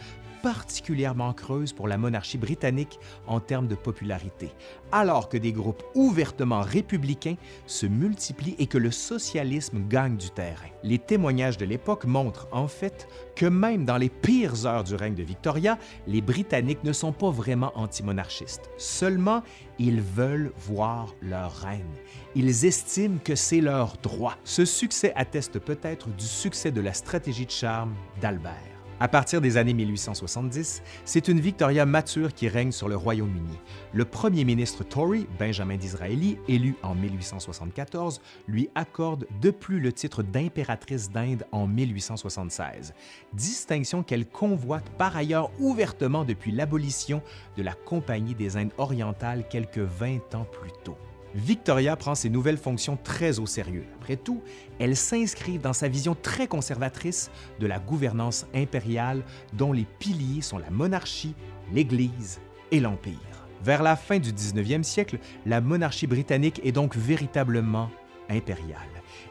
particulièrement 0.45 1.33
creuse 1.33 1.73
pour 1.73 1.87
la 1.87 1.97
monarchie 1.97 2.37
britannique 2.37 2.99
en 3.25 3.39
termes 3.39 3.67
de 3.67 3.73
popularité, 3.73 4.51
alors 4.91 5.27
que 5.27 5.37
des 5.37 5.51
groupes 5.51 5.81
ouvertement 5.95 6.61
républicains 6.61 7.37
se 7.65 7.87
multiplient 7.87 8.55
et 8.59 8.67
que 8.67 8.77
le 8.77 8.91
socialisme 8.91 9.87
gagne 9.87 10.17
du 10.17 10.29
terrain. 10.29 10.69
Les 10.83 10.99
témoignages 10.99 11.57
de 11.57 11.65
l'époque 11.65 12.05
montrent 12.05 12.47
en 12.51 12.67
fait 12.67 13.07
que 13.35 13.47
même 13.47 13.85
dans 13.85 13.97
les 13.97 14.09
pires 14.09 14.67
heures 14.67 14.83
du 14.83 14.93
règne 14.93 15.15
de 15.15 15.23
Victoria, 15.23 15.79
les 16.05 16.21
Britanniques 16.21 16.83
ne 16.83 16.93
sont 16.93 17.11
pas 17.11 17.31
vraiment 17.31 17.71
antimonarchistes. 17.73 18.69
Seulement, 18.77 19.41
ils 19.79 19.99
veulent 19.99 20.53
voir 20.57 21.15
leur 21.23 21.55
reine. 21.55 21.95
Ils 22.35 22.65
estiment 22.65 23.17
que 23.17 23.33
c'est 23.33 23.61
leur 23.61 23.97
droit. 24.03 24.35
Ce 24.43 24.63
succès 24.63 25.11
atteste 25.15 25.57
peut-être 25.57 26.09
du 26.09 26.25
succès 26.25 26.69
de 26.69 26.81
la 26.81 26.93
stratégie 26.93 27.47
de 27.47 27.51
charme 27.51 27.95
d'Albert. 28.21 28.74
À 29.01 29.09
partir 29.09 29.41
des 29.41 29.57
années 29.57 29.73
1870, 29.73 30.81
c'est 31.03 31.27
une 31.27 31.41
Victoria 31.41 31.85
mature 31.85 32.33
qui 32.33 32.47
règne 32.47 32.71
sur 32.71 32.87
le 32.87 32.95
Royaume-Uni. 32.95 33.57
Le 33.91 34.05
premier 34.05 34.45
ministre 34.45 34.85
Tory, 34.85 35.27
Benjamin 35.37 35.75
Disraeli, 35.75 36.37
élu 36.47 36.75
en 36.81 36.95
1874, 36.95 38.21
lui 38.47 38.69
accorde 38.73 39.27
de 39.41 39.51
plus 39.51 39.81
le 39.81 39.91
titre 39.91 40.23
d'impératrice 40.23 41.11
d'Inde 41.11 41.45
en 41.51 41.67
1876, 41.67 42.93
distinction 43.33 44.01
qu'elle 44.01 44.25
convoite 44.25 44.89
par 44.97 45.17
ailleurs 45.17 45.51
ouvertement 45.59 46.23
depuis 46.23 46.53
l'abolition 46.53 47.21
de 47.57 47.63
la 47.63 47.73
Compagnie 47.73 48.33
des 48.33 48.55
Indes 48.55 48.71
orientales 48.77 49.45
quelques 49.49 49.79
20 49.79 50.35
ans 50.35 50.47
plus 50.49 50.71
tôt. 50.85 50.97
Victoria 51.35 51.97
prend 51.97 52.15
ses 52.15 52.29
nouvelles 52.29 52.57
fonctions 52.57 52.97
très 53.01 53.39
au 53.39 53.45
sérieux. 53.45 53.85
Après 53.99 54.15
tout, 54.15 54.41
elle 54.79 54.95
s'inscrit 54.95 55.59
dans 55.59 55.73
sa 55.73 55.89
vision 55.89 56.15
très 56.15 56.47
conservatrice 56.47 57.29
de 57.59 57.67
la 57.67 57.77
gouvernance 57.77 58.47
impériale 58.55 59.21
dont 59.51 59.73
les 59.73 59.85
piliers 59.99 60.41
sont 60.41 60.57
la 60.57 60.69
monarchie, 60.69 61.35
l'Église 61.73 62.39
et 62.71 62.79
l'Empire. 62.79 63.19
Vers 63.63 63.83
la 63.83 63.97
fin 63.97 64.19
du 64.19 64.31
19e 64.31 64.83
siècle, 64.83 65.19
la 65.45 65.59
monarchie 65.59 66.07
britannique 66.07 66.61
est 66.63 66.71
donc 66.71 66.95
véritablement 66.95 67.89
impériale. 68.29 68.79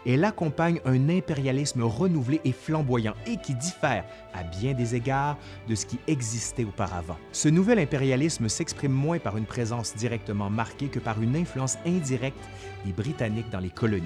Elle 0.07 0.25
accompagne 0.25 0.81
un 0.85 1.09
impérialisme 1.09 1.83
renouvelé 1.83 2.41
et 2.45 2.53
flamboyant 2.53 3.15
et 3.27 3.39
qui 3.39 3.55
diffère, 3.55 4.05
à 4.35 4.43
bien 4.43 4.75
des 4.75 4.95
égards, 4.95 5.39
de 5.67 5.75
ce 5.75 5.87
qui 5.87 5.99
existait 6.07 6.65
auparavant. 6.65 7.17
Ce 7.33 7.49
nouvel 7.49 7.79
impérialisme 7.79 8.49
s'exprime 8.49 8.93
moins 8.93 9.19
par 9.19 9.39
une 9.39 9.47
présence 9.47 9.97
directement 9.97 10.51
marquée 10.51 10.89
que 10.89 10.99
par 10.99 11.23
une 11.23 11.37
influence 11.37 11.79
indirecte 11.87 12.37
des 12.85 12.93
Britanniques 12.93 13.51
dans 13.51 13.61
les 13.61 13.71
colonies. 13.71 14.05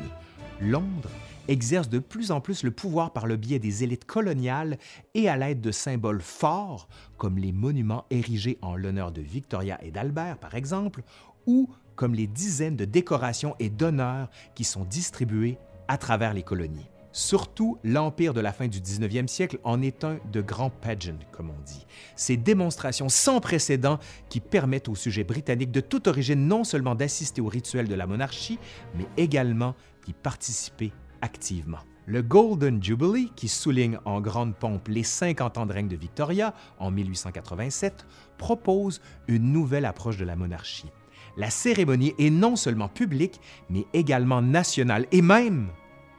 Londres 0.61 1.11
exerce 1.49 1.88
de 1.88 1.99
plus 1.99 2.31
en 2.31 2.40
plus 2.40 2.62
le 2.62 2.71
pouvoir 2.71 3.12
par 3.12 3.26
le 3.26 3.37
biais 3.37 3.59
des 3.59 3.83
élites 3.83 4.05
coloniales 4.05 4.78
et 5.14 5.28
à 5.28 5.37
l'aide 5.37 5.61
de 5.61 5.73
symboles 5.73 6.21
forts, 6.21 6.88
comme 7.17 7.38
les 7.38 7.52
monuments 7.52 8.05
érigés 8.11 8.59
en 8.62 8.76
l'honneur 8.76 9.11
de 9.11 9.23
Victoria 9.23 9.78
et 9.83 9.90
d'Albert, 9.90 10.38
par 10.38 10.55
exemple, 10.55 11.02
ou 11.47 11.71
comme 11.97 12.14
les 12.14 12.26
dizaines 12.28 12.76
de 12.76 12.85
décorations 12.85 13.57
et 13.59 13.71
d'honneurs 13.71 14.31
qui 14.55 14.62
sont 14.62 14.85
distribués 14.85 15.59
à 15.88 15.99
travers 15.99 16.35
les 16.35 16.42
colonies. 16.42 16.88
Surtout, 17.12 17.78
l'Empire 17.83 18.35
de 18.35 18.40
la 18.40 18.52
fin 18.52 18.68
du 18.68 18.80
19e 18.80 19.26
siècle 19.26 19.59
en 19.64 19.83
est 19.83 20.04
un 20.04 20.18
de 20.30 20.40
grands 20.40 20.71
pageants, 20.71 21.18
comme 21.33 21.50
on 21.50 21.61
dit. 21.64 21.87
Ces 22.16 22.37
démonstrations 22.37 23.09
sans 23.09 23.40
précédent 23.40 23.99
qui 24.28 24.40
permettent 24.40 24.88
aux 24.88 24.95
sujets 24.95 25.25
britanniques 25.25 25.73
de 25.73 25.80
toute 25.80 26.07
origine 26.07 26.47
non 26.47 26.64
seulement 26.64 26.95
d'assister 26.95 27.40
au 27.40 27.49
rituel 27.49 27.88
de 27.88 27.95
la 27.95 28.07
monarchie, 28.07 28.59
mais 28.95 29.07
également 29.16 29.75
d'y 30.07 30.12
participer 30.12 30.92
activement. 31.23 31.80
Le 32.07 32.23
Golden 32.23 32.83
Jubilee, 32.83 33.33
qui 33.37 33.49
souligne 33.49 33.99
en 34.04 34.21
grande 34.21 34.54
pompe 34.54 34.88
les 34.88 35.02
50 35.02 35.59
ans 35.59 35.66
de 35.66 35.73
règne 35.73 35.88
de 35.88 35.97
Victoria 35.97 36.54
en 36.78 36.90
1887, 36.90 38.07
propose 38.38 39.00
une 39.26 39.52
nouvelle 39.52 39.85
approche 39.85 40.18
de 40.18 40.25
la 40.25 40.37
monarchie 40.37 40.90
la 41.38 41.50
cérémonie 41.50 42.14
est 42.18 42.30
non 42.30 42.57
seulement 42.57 42.88
publique, 42.88 43.40
mais 43.71 43.87
également 43.95 44.42
nationale 44.42 45.07
et 45.12 45.22
même 45.22 45.68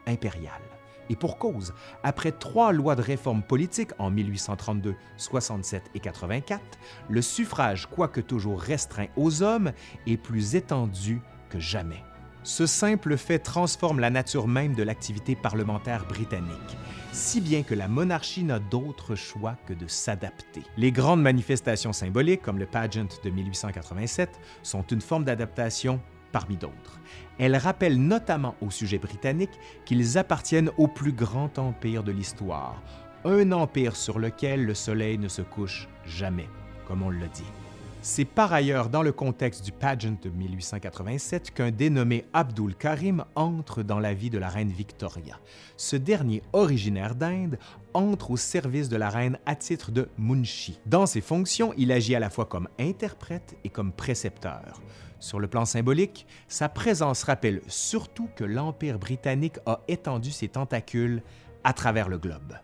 impériale. 0.07 0.61
Et 1.09 1.15
pour 1.15 1.37
cause, 1.37 1.73
après 2.03 2.31
trois 2.31 2.71
lois 2.71 2.95
de 2.95 3.01
réforme 3.01 3.43
politique 3.43 3.91
en 3.97 4.11
1832, 4.11 4.95
67 5.17 5.83
et 5.93 5.99
84, 5.99 6.61
le 7.09 7.21
suffrage, 7.21 7.87
quoique 7.87 8.21
toujours 8.21 8.61
restreint 8.61 9.07
aux 9.17 9.43
hommes, 9.43 9.71
est 10.07 10.17
plus 10.17 10.55
étendu 10.55 11.21
que 11.49 11.59
jamais. 11.59 12.03
Ce 12.43 12.65
simple 12.65 13.17
fait 13.17 13.39
transforme 13.39 13.99
la 13.99 14.11
nature 14.11 14.47
même 14.47 14.75
de 14.75 14.83
l'activité 14.83 15.35
parlementaire 15.35 16.05
britannique, 16.05 16.77
si 17.11 17.41
bien 17.41 17.63
que 17.63 17.73
la 17.73 17.87
monarchie 17.87 18.43
n'a 18.43 18.59
d'autre 18.59 19.15
choix 19.15 19.55
que 19.65 19.73
de 19.73 19.87
s'adapter. 19.87 20.63
Les 20.77 20.91
grandes 20.91 21.21
manifestations 21.21 21.93
symboliques, 21.93 22.41
comme 22.41 22.59
le 22.59 22.65
pageant 22.65 23.07
de 23.23 23.29
1887, 23.29 24.39
sont 24.63 24.83
une 24.83 25.01
forme 25.01 25.23
d'adaptation 25.23 25.99
parmi 26.31 26.57
d'autres. 26.57 26.99
Elles 27.37 27.57
rappellent 27.57 27.99
notamment 27.99 28.55
aux 28.61 28.71
sujets 28.71 28.99
britanniques 28.99 29.59
qu'ils 29.85 30.17
appartiennent 30.17 30.71
au 30.77 30.87
plus 30.87 31.13
grand 31.13 31.57
empire 31.57 32.03
de 32.03 32.11
l'histoire, 32.11 32.81
un 33.25 33.51
empire 33.51 33.95
sur 33.95 34.19
lequel 34.19 34.65
le 34.65 34.73
soleil 34.73 35.17
ne 35.17 35.27
se 35.27 35.41
couche 35.41 35.87
jamais, 36.05 36.47
comme 36.87 37.01
on 37.01 37.09
le 37.09 37.27
dit. 37.27 37.68
C'est 38.01 38.23
par 38.23 38.53
ailleurs 38.53 38.87
dans 38.87 39.01
le 39.01 39.11
contexte 39.11 39.65
du 39.65 39.73
pageant 39.73 40.15
de 40.21 40.29
1887 40.29 41.51
qu'un 41.51 41.69
dénommé 41.69 42.23
Abdul 42.31 42.73
Karim 42.73 43.25
entre 43.35 43.83
dans 43.83 43.99
la 43.99 44.13
vie 44.13 44.29
de 44.29 44.37
la 44.37 44.47
reine 44.47 44.71
Victoria. 44.71 45.37
Ce 45.75 45.97
dernier, 45.97 46.41
originaire 46.53 47.13
d'Inde, 47.13 47.59
entre 47.93 48.31
au 48.31 48.37
service 48.37 48.87
de 48.87 48.95
la 48.95 49.09
reine 49.09 49.37
à 49.45 49.53
titre 49.55 49.91
de 49.91 50.07
munshi. 50.17 50.79
Dans 50.85 51.05
ses 51.05 51.19
fonctions, 51.19 51.73
il 51.77 51.91
agit 51.91 52.15
à 52.15 52.19
la 52.19 52.29
fois 52.29 52.45
comme 52.45 52.69
interprète 52.79 53.57
et 53.65 53.69
comme 53.69 53.91
précepteur. 53.91 54.81
Sur 55.19 55.41
le 55.41 55.49
plan 55.49 55.65
symbolique, 55.65 56.25
sa 56.47 56.69
présence 56.69 57.23
rappelle 57.23 57.61
surtout 57.67 58.29
que 58.37 58.45
l'Empire 58.45 58.97
britannique 58.97 59.59
a 59.65 59.81
étendu 59.89 60.31
ses 60.31 60.47
tentacules 60.47 61.21
à 61.65 61.73
travers 61.73 62.07
le 62.07 62.17
globe. 62.17 62.55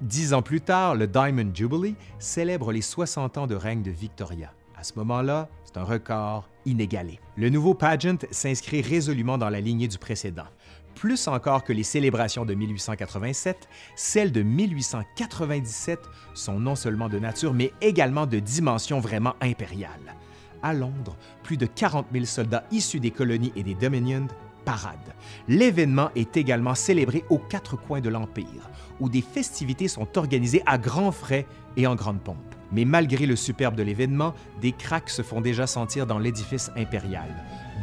Dix 0.00 0.32
ans 0.32 0.40
plus 0.40 0.62
tard, 0.62 0.94
le 0.94 1.06
Diamond 1.06 1.50
Jubilee 1.54 1.96
célèbre 2.18 2.72
les 2.72 2.80
60 2.80 3.36
ans 3.36 3.46
de 3.46 3.54
règne 3.54 3.82
de 3.82 3.90
Victoria. 3.90 4.54
À 4.80 4.82
ce 4.82 4.94
moment-là, 4.96 5.50
c'est 5.66 5.76
un 5.76 5.84
record 5.84 6.48
inégalé. 6.64 7.20
Le 7.36 7.50
nouveau 7.50 7.74
pageant 7.74 8.16
s'inscrit 8.30 8.80
résolument 8.80 9.36
dans 9.36 9.50
la 9.50 9.60
lignée 9.60 9.88
du 9.88 9.98
précédent. 9.98 10.46
Plus 10.94 11.28
encore 11.28 11.64
que 11.64 11.74
les 11.74 11.82
célébrations 11.82 12.46
de 12.46 12.54
1887, 12.54 13.68
celles 13.94 14.32
de 14.32 14.42
1897 14.42 15.98
sont 16.32 16.58
non 16.58 16.76
seulement 16.76 17.10
de 17.10 17.18
nature, 17.18 17.52
mais 17.52 17.74
également 17.82 18.24
de 18.24 18.38
dimension 18.38 19.00
vraiment 19.00 19.34
impériale. 19.42 20.16
À 20.62 20.72
Londres, 20.72 21.18
plus 21.42 21.58
de 21.58 21.66
40 21.66 22.06
000 22.10 22.24
soldats 22.24 22.64
issus 22.70 23.00
des 23.00 23.10
colonies 23.10 23.52
et 23.56 23.62
des 23.62 23.74
Dominions 23.74 24.28
paradent. 24.64 25.14
L'événement 25.46 26.08
est 26.16 26.38
également 26.38 26.74
célébré 26.74 27.22
aux 27.28 27.38
quatre 27.38 27.76
coins 27.76 28.00
de 28.00 28.08
l'Empire, 28.08 28.70
où 28.98 29.10
des 29.10 29.20
festivités 29.20 29.88
sont 29.88 30.16
organisées 30.16 30.62
à 30.64 30.78
grands 30.78 31.12
frais 31.12 31.46
et 31.76 31.86
en 31.86 31.96
grande 31.96 32.22
pompe. 32.22 32.54
Mais 32.72 32.84
malgré 32.84 33.26
le 33.26 33.36
superbe 33.36 33.74
de 33.74 33.82
l'événement, 33.82 34.34
des 34.60 34.72
cracks 34.72 35.10
se 35.10 35.22
font 35.22 35.40
déjà 35.40 35.66
sentir 35.66 36.06
dans 36.06 36.18
l'édifice 36.18 36.70
impérial. 36.76 37.28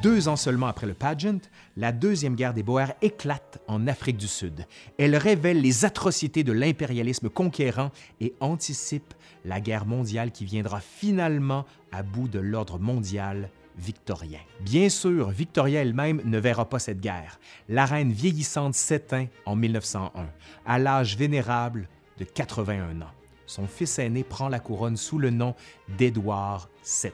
Deux 0.02 0.28
ans 0.28 0.36
seulement 0.36 0.68
après 0.68 0.86
le 0.86 0.94
pageant, 0.94 1.40
la 1.76 1.92
Deuxième 1.92 2.36
guerre 2.36 2.54
des 2.54 2.62
Boers 2.62 2.94
éclate 3.02 3.60
en 3.68 3.88
Afrique 3.88 4.18
du 4.18 4.28
Sud. 4.28 4.68
Elle 5.00 5.16
révèle 5.16 5.60
les 5.60 5.86
atrocités 5.86 6.44
de 6.44 6.52
l'impérialisme 6.52 7.30
conquérant 7.30 7.92
et 8.22 8.36
anticipe 8.40 9.16
la 9.44 9.60
guerre 9.60 9.88
mondiale 9.88 10.32
qui 10.32 10.46
viendra 10.46 10.82
finalement 10.82 11.66
à 11.92 12.04
bout 12.04 12.28
de 12.28 12.40
l'ordre 12.40 12.78
mondial 12.78 13.50
victorien. 13.78 14.40
Bien 14.62 14.90
sûr, 14.90 15.30
Victoria 15.30 15.82
elle-même 15.82 16.22
ne 16.26 16.38
verra 16.38 16.70
pas 16.70 16.80
cette 16.80 17.00
guerre. 17.00 17.40
La 17.68 17.86
reine 17.86 18.12
vieillissante 18.12 18.76
s'éteint 18.76 19.28
en 19.46 19.56
1901, 19.56 20.28
à 20.66 20.80
l'âge 20.80 21.18
vénérable 21.18 21.88
de 22.20 22.24
81 22.26 23.02
ans 23.02 23.12
son 23.48 23.66
fils 23.66 23.98
aîné 23.98 24.24
prend 24.24 24.50
la 24.50 24.60
couronne 24.60 24.98
sous 24.98 25.18
le 25.18 25.32
nom 25.32 25.56
d'Édouard 25.98 26.70
VII. 26.84 27.12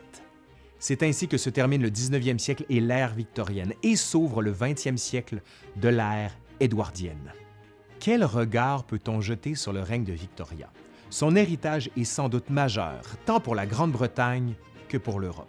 C'est 0.79 1.03
ainsi 1.03 1.29
que 1.29 1.37
se 1.37 1.49
termine 1.49 1.81
le 1.81 1.89
19e 1.89 2.39
siècle 2.39 2.65
et 2.67 2.81
l'ère 2.81 3.13
victorienne 3.13 3.73
et 3.83 3.95
s'ouvre 3.95 4.41
le 4.41 4.51
20e 4.51 4.97
siècle 4.97 5.41
de 5.77 5.87
l'ère 5.87 6.35
édouardienne. 6.59 7.31
Quel 8.01 8.25
regard 8.25 8.83
peut-on 8.83 9.21
jeter 9.21 9.55
sur 9.55 9.71
le 9.71 9.81
règne 9.81 10.03
de 10.03 10.11
Victoria? 10.11 10.69
Son 11.09 11.37
héritage 11.37 11.89
est 11.95 12.03
sans 12.03 12.27
doute 12.27 12.49
majeur, 12.49 13.01
tant 13.25 13.39
pour 13.39 13.55
la 13.55 13.65
Grande-Bretagne 13.65 14.55
que 14.89 14.97
pour 14.97 15.21
l'Europe. 15.21 15.47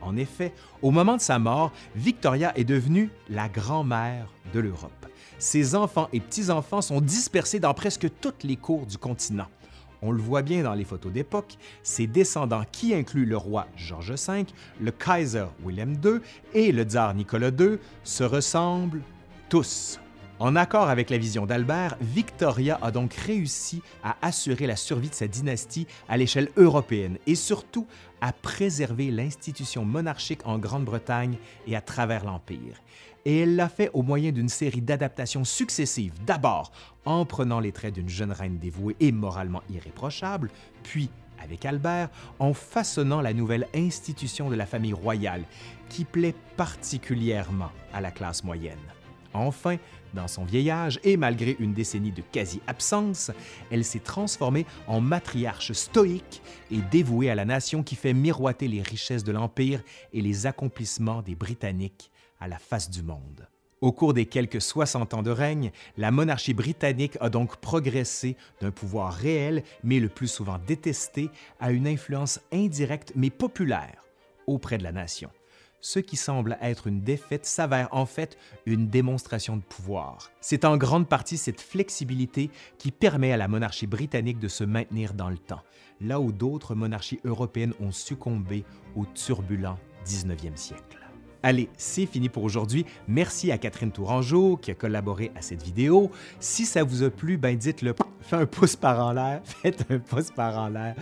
En 0.00 0.16
effet, 0.16 0.52
au 0.80 0.90
moment 0.90 1.16
de 1.16 1.20
sa 1.20 1.38
mort, 1.38 1.70
Victoria 1.94 2.52
est 2.56 2.64
devenue 2.64 3.10
la 3.28 3.48
grand-mère 3.48 4.26
de 4.52 4.58
l'Europe. 4.58 5.06
Ses 5.38 5.76
enfants 5.76 6.08
et 6.12 6.18
petits-enfants 6.18 6.82
sont 6.82 7.00
dispersés 7.00 7.60
dans 7.60 7.74
presque 7.74 8.08
toutes 8.20 8.42
les 8.42 8.56
cours 8.56 8.86
du 8.86 8.98
continent 8.98 9.48
On 10.02 10.10
le 10.10 10.20
voit 10.20 10.42
bien 10.42 10.64
dans 10.64 10.74
les 10.74 10.84
photos 10.84 11.12
d'époque, 11.12 11.56
ses 11.84 12.08
descendants 12.08 12.64
qui 12.72 12.92
incluent 12.92 13.24
le 13.24 13.36
roi 13.36 13.68
George 13.76 14.12
V, 14.12 14.46
le 14.80 14.90
Kaiser 14.90 15.46
William 15.62 15.94
II 16.04 16.20
et 16.54 16.72
le 16.72 16.82
tsar 16.82 17.14
Nicolas 17.14 17.50
II 17.50 17.78
se 18.02 18.24
ressemblent 18.24 19.02
tous. 19.48 20.00
En 20.40 20.56
accord 20.56 20.88
avec 20.88 21.08
la 21.08 21.18
vision 21.18 21.46
d'Albert, 21.46 21.96
Victoria 22.00 22.76
a 22.82 22.90
donc 22.90 23.14
réussi 23.14 23.80
à 24.02 24.16
assurer 24.22 24.66
la 24.66 24.74
survie 24.74 25.08
de 25.08 25.14
sa 25.14 25.28
dynastie 25.28 25.86
à 26.08 26.16
l'échelle 26.16 26.48
européenne 26.56 27.18
et 27.28 27.36
surtout 27.36 27.86
à 28.20 28.32
préserver 28.32 29.12
l'institution 29.12 29.84
monarchique 29.84 30.40
en 30.44 30.58
Grande-Bretagne 30.58 31.36
et 31.68 31.76
à 31.76 31.80
travers 31.80 32.24
l'Empire. 32.24 32.80
Et 33.24 33.40
elle 33.40 33.56
l'a 33.56 33.68
fait 33.68 33.90
au 33.92 34.02
moyen 34.02 34.32
d'une 34.32 34.48
série 34.48 34.80
d'adaptations 34.80 35.44
successives, 35.44 36.14
d'abord 36.26 36.72
en 37.04 37.24
prenant 37.24 37.60
les 37.60 37.72
traits 37.72 37.94
d'une 37.94 38.08
jeune 38.08 38.32
reine 38.32 38.58
dévouée 38.58 38.96
et 39.00 39.12
moralement 39.12 39.62
irréprochable, 39.70 40.50
puis 40.82 41.10
avec 41.42 41.64
Albert, 41.64 42.08
en 42.38 42.54
façonnant 42.54 43.20
la 43.20 43.32
nouvelle 43.32 43.66
institution 43.74 44.48
de 44.48 44.54
la 44.54 44.66
famille 44.66 44.92
royale, 44.92 45.44
qui 45.88 46.04
plaît 46.04 46.34
particulièrement 46.56 47.72
à 47.92 48.00
la 48.00 48.10
classe 48.10 48.44
moyenne. 48.44 48.78
Enfin, 49.34 49.76
dans 50.14 50.28
son 50.28 50.44
vieillage 50.44 51.00
et 51.04 51.16
malgré 51.16 51.56
une 51.58 51.72
décennie 51.72 52.12
de 52.12 52.22
quasi-absence, 52.22 53.30
elle 53.70 53.84
s'est 53.84 53.98
transformée 53.98 54.66
en 54.86 55.00
matriarche 55.00 55.72
stoïque 55.72 56.42
et 56.70 56.78
dévouée 56.90 57.30
à 57.30 57.34
la 57.34 57.46
nation 57.46 57.82
qui 57.82 57.96
fait 57.96 58.12
miroiter 58.12 58.68
les 58.68 58.82
richesses 58.82 59.24
de 59.24 59.32
l'Empire 59.32 59.82
et 60.12 60.20
les 60.20 60.46
accomplissements 60.46 61.22
des 61.22 61.34
Britanniques 61.34 62.11
à 62.42 62.48
la 62.48 62.58
face 62.58 62.90
du 62.90 63.02
monde. 63.02 63.48
Au 63.80 63.92
cours 63.92 64.14
des 64.14 64.26
quelques 64.26 64.60
60 64.60 65.14
ans 65.14 65.22
de 65.22 65.30
règne, 65.30 65.72
la 65.96 66.10
monarchie 66.10 66.54
britannique 66.54 67.16
a 67.20 67.30
donc 67.30 67.56
progressé 67.56 68.36
d'un 68.60 68.70
pouvoir 68.70 69.12
réel, 69.12 69.64
mais 69.82 69.98
le 69.98 70.08
plus 70.08 70.28
souvent 70.28 70.58
détesté, 70.66 71.30
à 71.58 71.72
une 71.72 71.88
influence 71.88 72.40
indirecte 72.52 73.12
mais 73.16 73.30
populaire 73.30 74.04
auprès 74.46 74.78
de 74.78 74.84
la 74.84 74.92
nation 74.92 75.30
ce 75.82 75.98
qui 75.98 76.16
semble 76.16 76.56
être 76.62 76.86
une 76.86 77.02
défaite 77.02 77.44
s'avère 77.44 77.88
en 77.90 78.06
fait 78.06 78.38
une 78.64 78.88
démonstration 78.88 79.56
de 79.56 79.62
pouvoir. 79.62 80.30
C'est 80.40 80.64
en 80.64 80.78
grande 80.78 81.08
partie 81.08 81.36
cette 81.36 81.60
flexibilité 81.60 82.50
qui 82.78 82.92
permet 82.92 83.32
à 83.32 83.36
la 83.36 83.48
monarchie 83.48 83.88
britannique 83.88 84.38
de 84.38 84.48
se 84.48 84.64
maintenir 84.64 85.12
dans 85.12 85.28
le 85.28 85.38
temps, 85.38 85.62
là 86.00 86.20
où 86.20 86.32
d'autres 86.32 86.74
monarchies 86.74 87.20
européennes 87.24 87.74
ont 87.80 87.92
succombé 87.92 88.64
au 88.96 89.04
turbulent 89.06 89.76
19e 90.06 90.56
siècle. 90.56 91.01
Allez, 91.42 91.68
c'est 91.76 92.06
fini 92.06 92.28
pour 92.28 92.44
aujourd'hui. 92.44 92.86
Merci 93.08 93.50
à 93.50 93.58
Catherine 93.58 93.92
Tourangeau 93.92 94.56
qui 94.56 94.70
a 94.70 94.74
collaboré 94.74 95.32
à 95.36 95.42
cette 95.42 95.62
vidéo. 95.62 96.10
Si 96.40 96.66
ça 96.66 96.84
vous 96.84 97.02
a 97.02 97.10
plu, 97.10 97.36
ben 97.36 97.56
dites-le. 97.56 97.94
Faites 98.22 98.40
un 98.40 98.46
pouce 98.46 98.76
par 98.76 99.04
en 99.04 99.12
l'air. 99.12 99.40
Faites 99.44 99.84
un 99.90 99.98
pouce 99.98 100.30
par 100.30 100.56
en 100.56 100.68
l'air. 100.68 100.94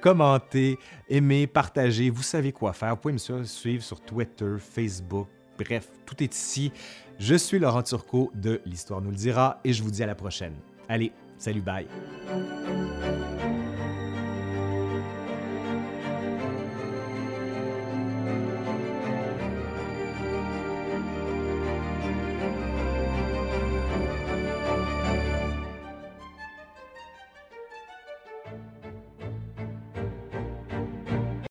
Commentez, 0.00 0.78
aimez, 1.08 1.46
partagez. 1.46 2.10
Vous 2.10 2.22
savez 2.22 2.52
quoi 2.52 2.72
faire. 2.72 2.90
Vous 2.90 2.96
pouvez 2.96 3.14
me 3.14 3.44
suivre 3.44 3.82
sur 3.82 4.00
Twitter, 4.00 4.56
Facebook. 4.58 5.28
Bref, 5.58 5.88
tout 6.06 6.22
est 6.22 6.34
ici. 6.34 6.72
Je 7.18 7.34
suis 7.34 7.58
Laurent 7.58 7.82
Turcot 7.82 8.30
de 8.34 8.60
L'Histoire 8.66 9.00
nous 9.00 9.10
le 9.10 9.16
dira 9.16 9.60
et 9.64 9.72
je 9.72 9.82
vous 9.82 9.90
dis 9.90 10.02
à 10.02 10.06
la 10.06 10.14
prochaine. 10.14 10.54
Allez, 10.88 11.12
salut, 11.38 11.62
bye. 11.62 11.86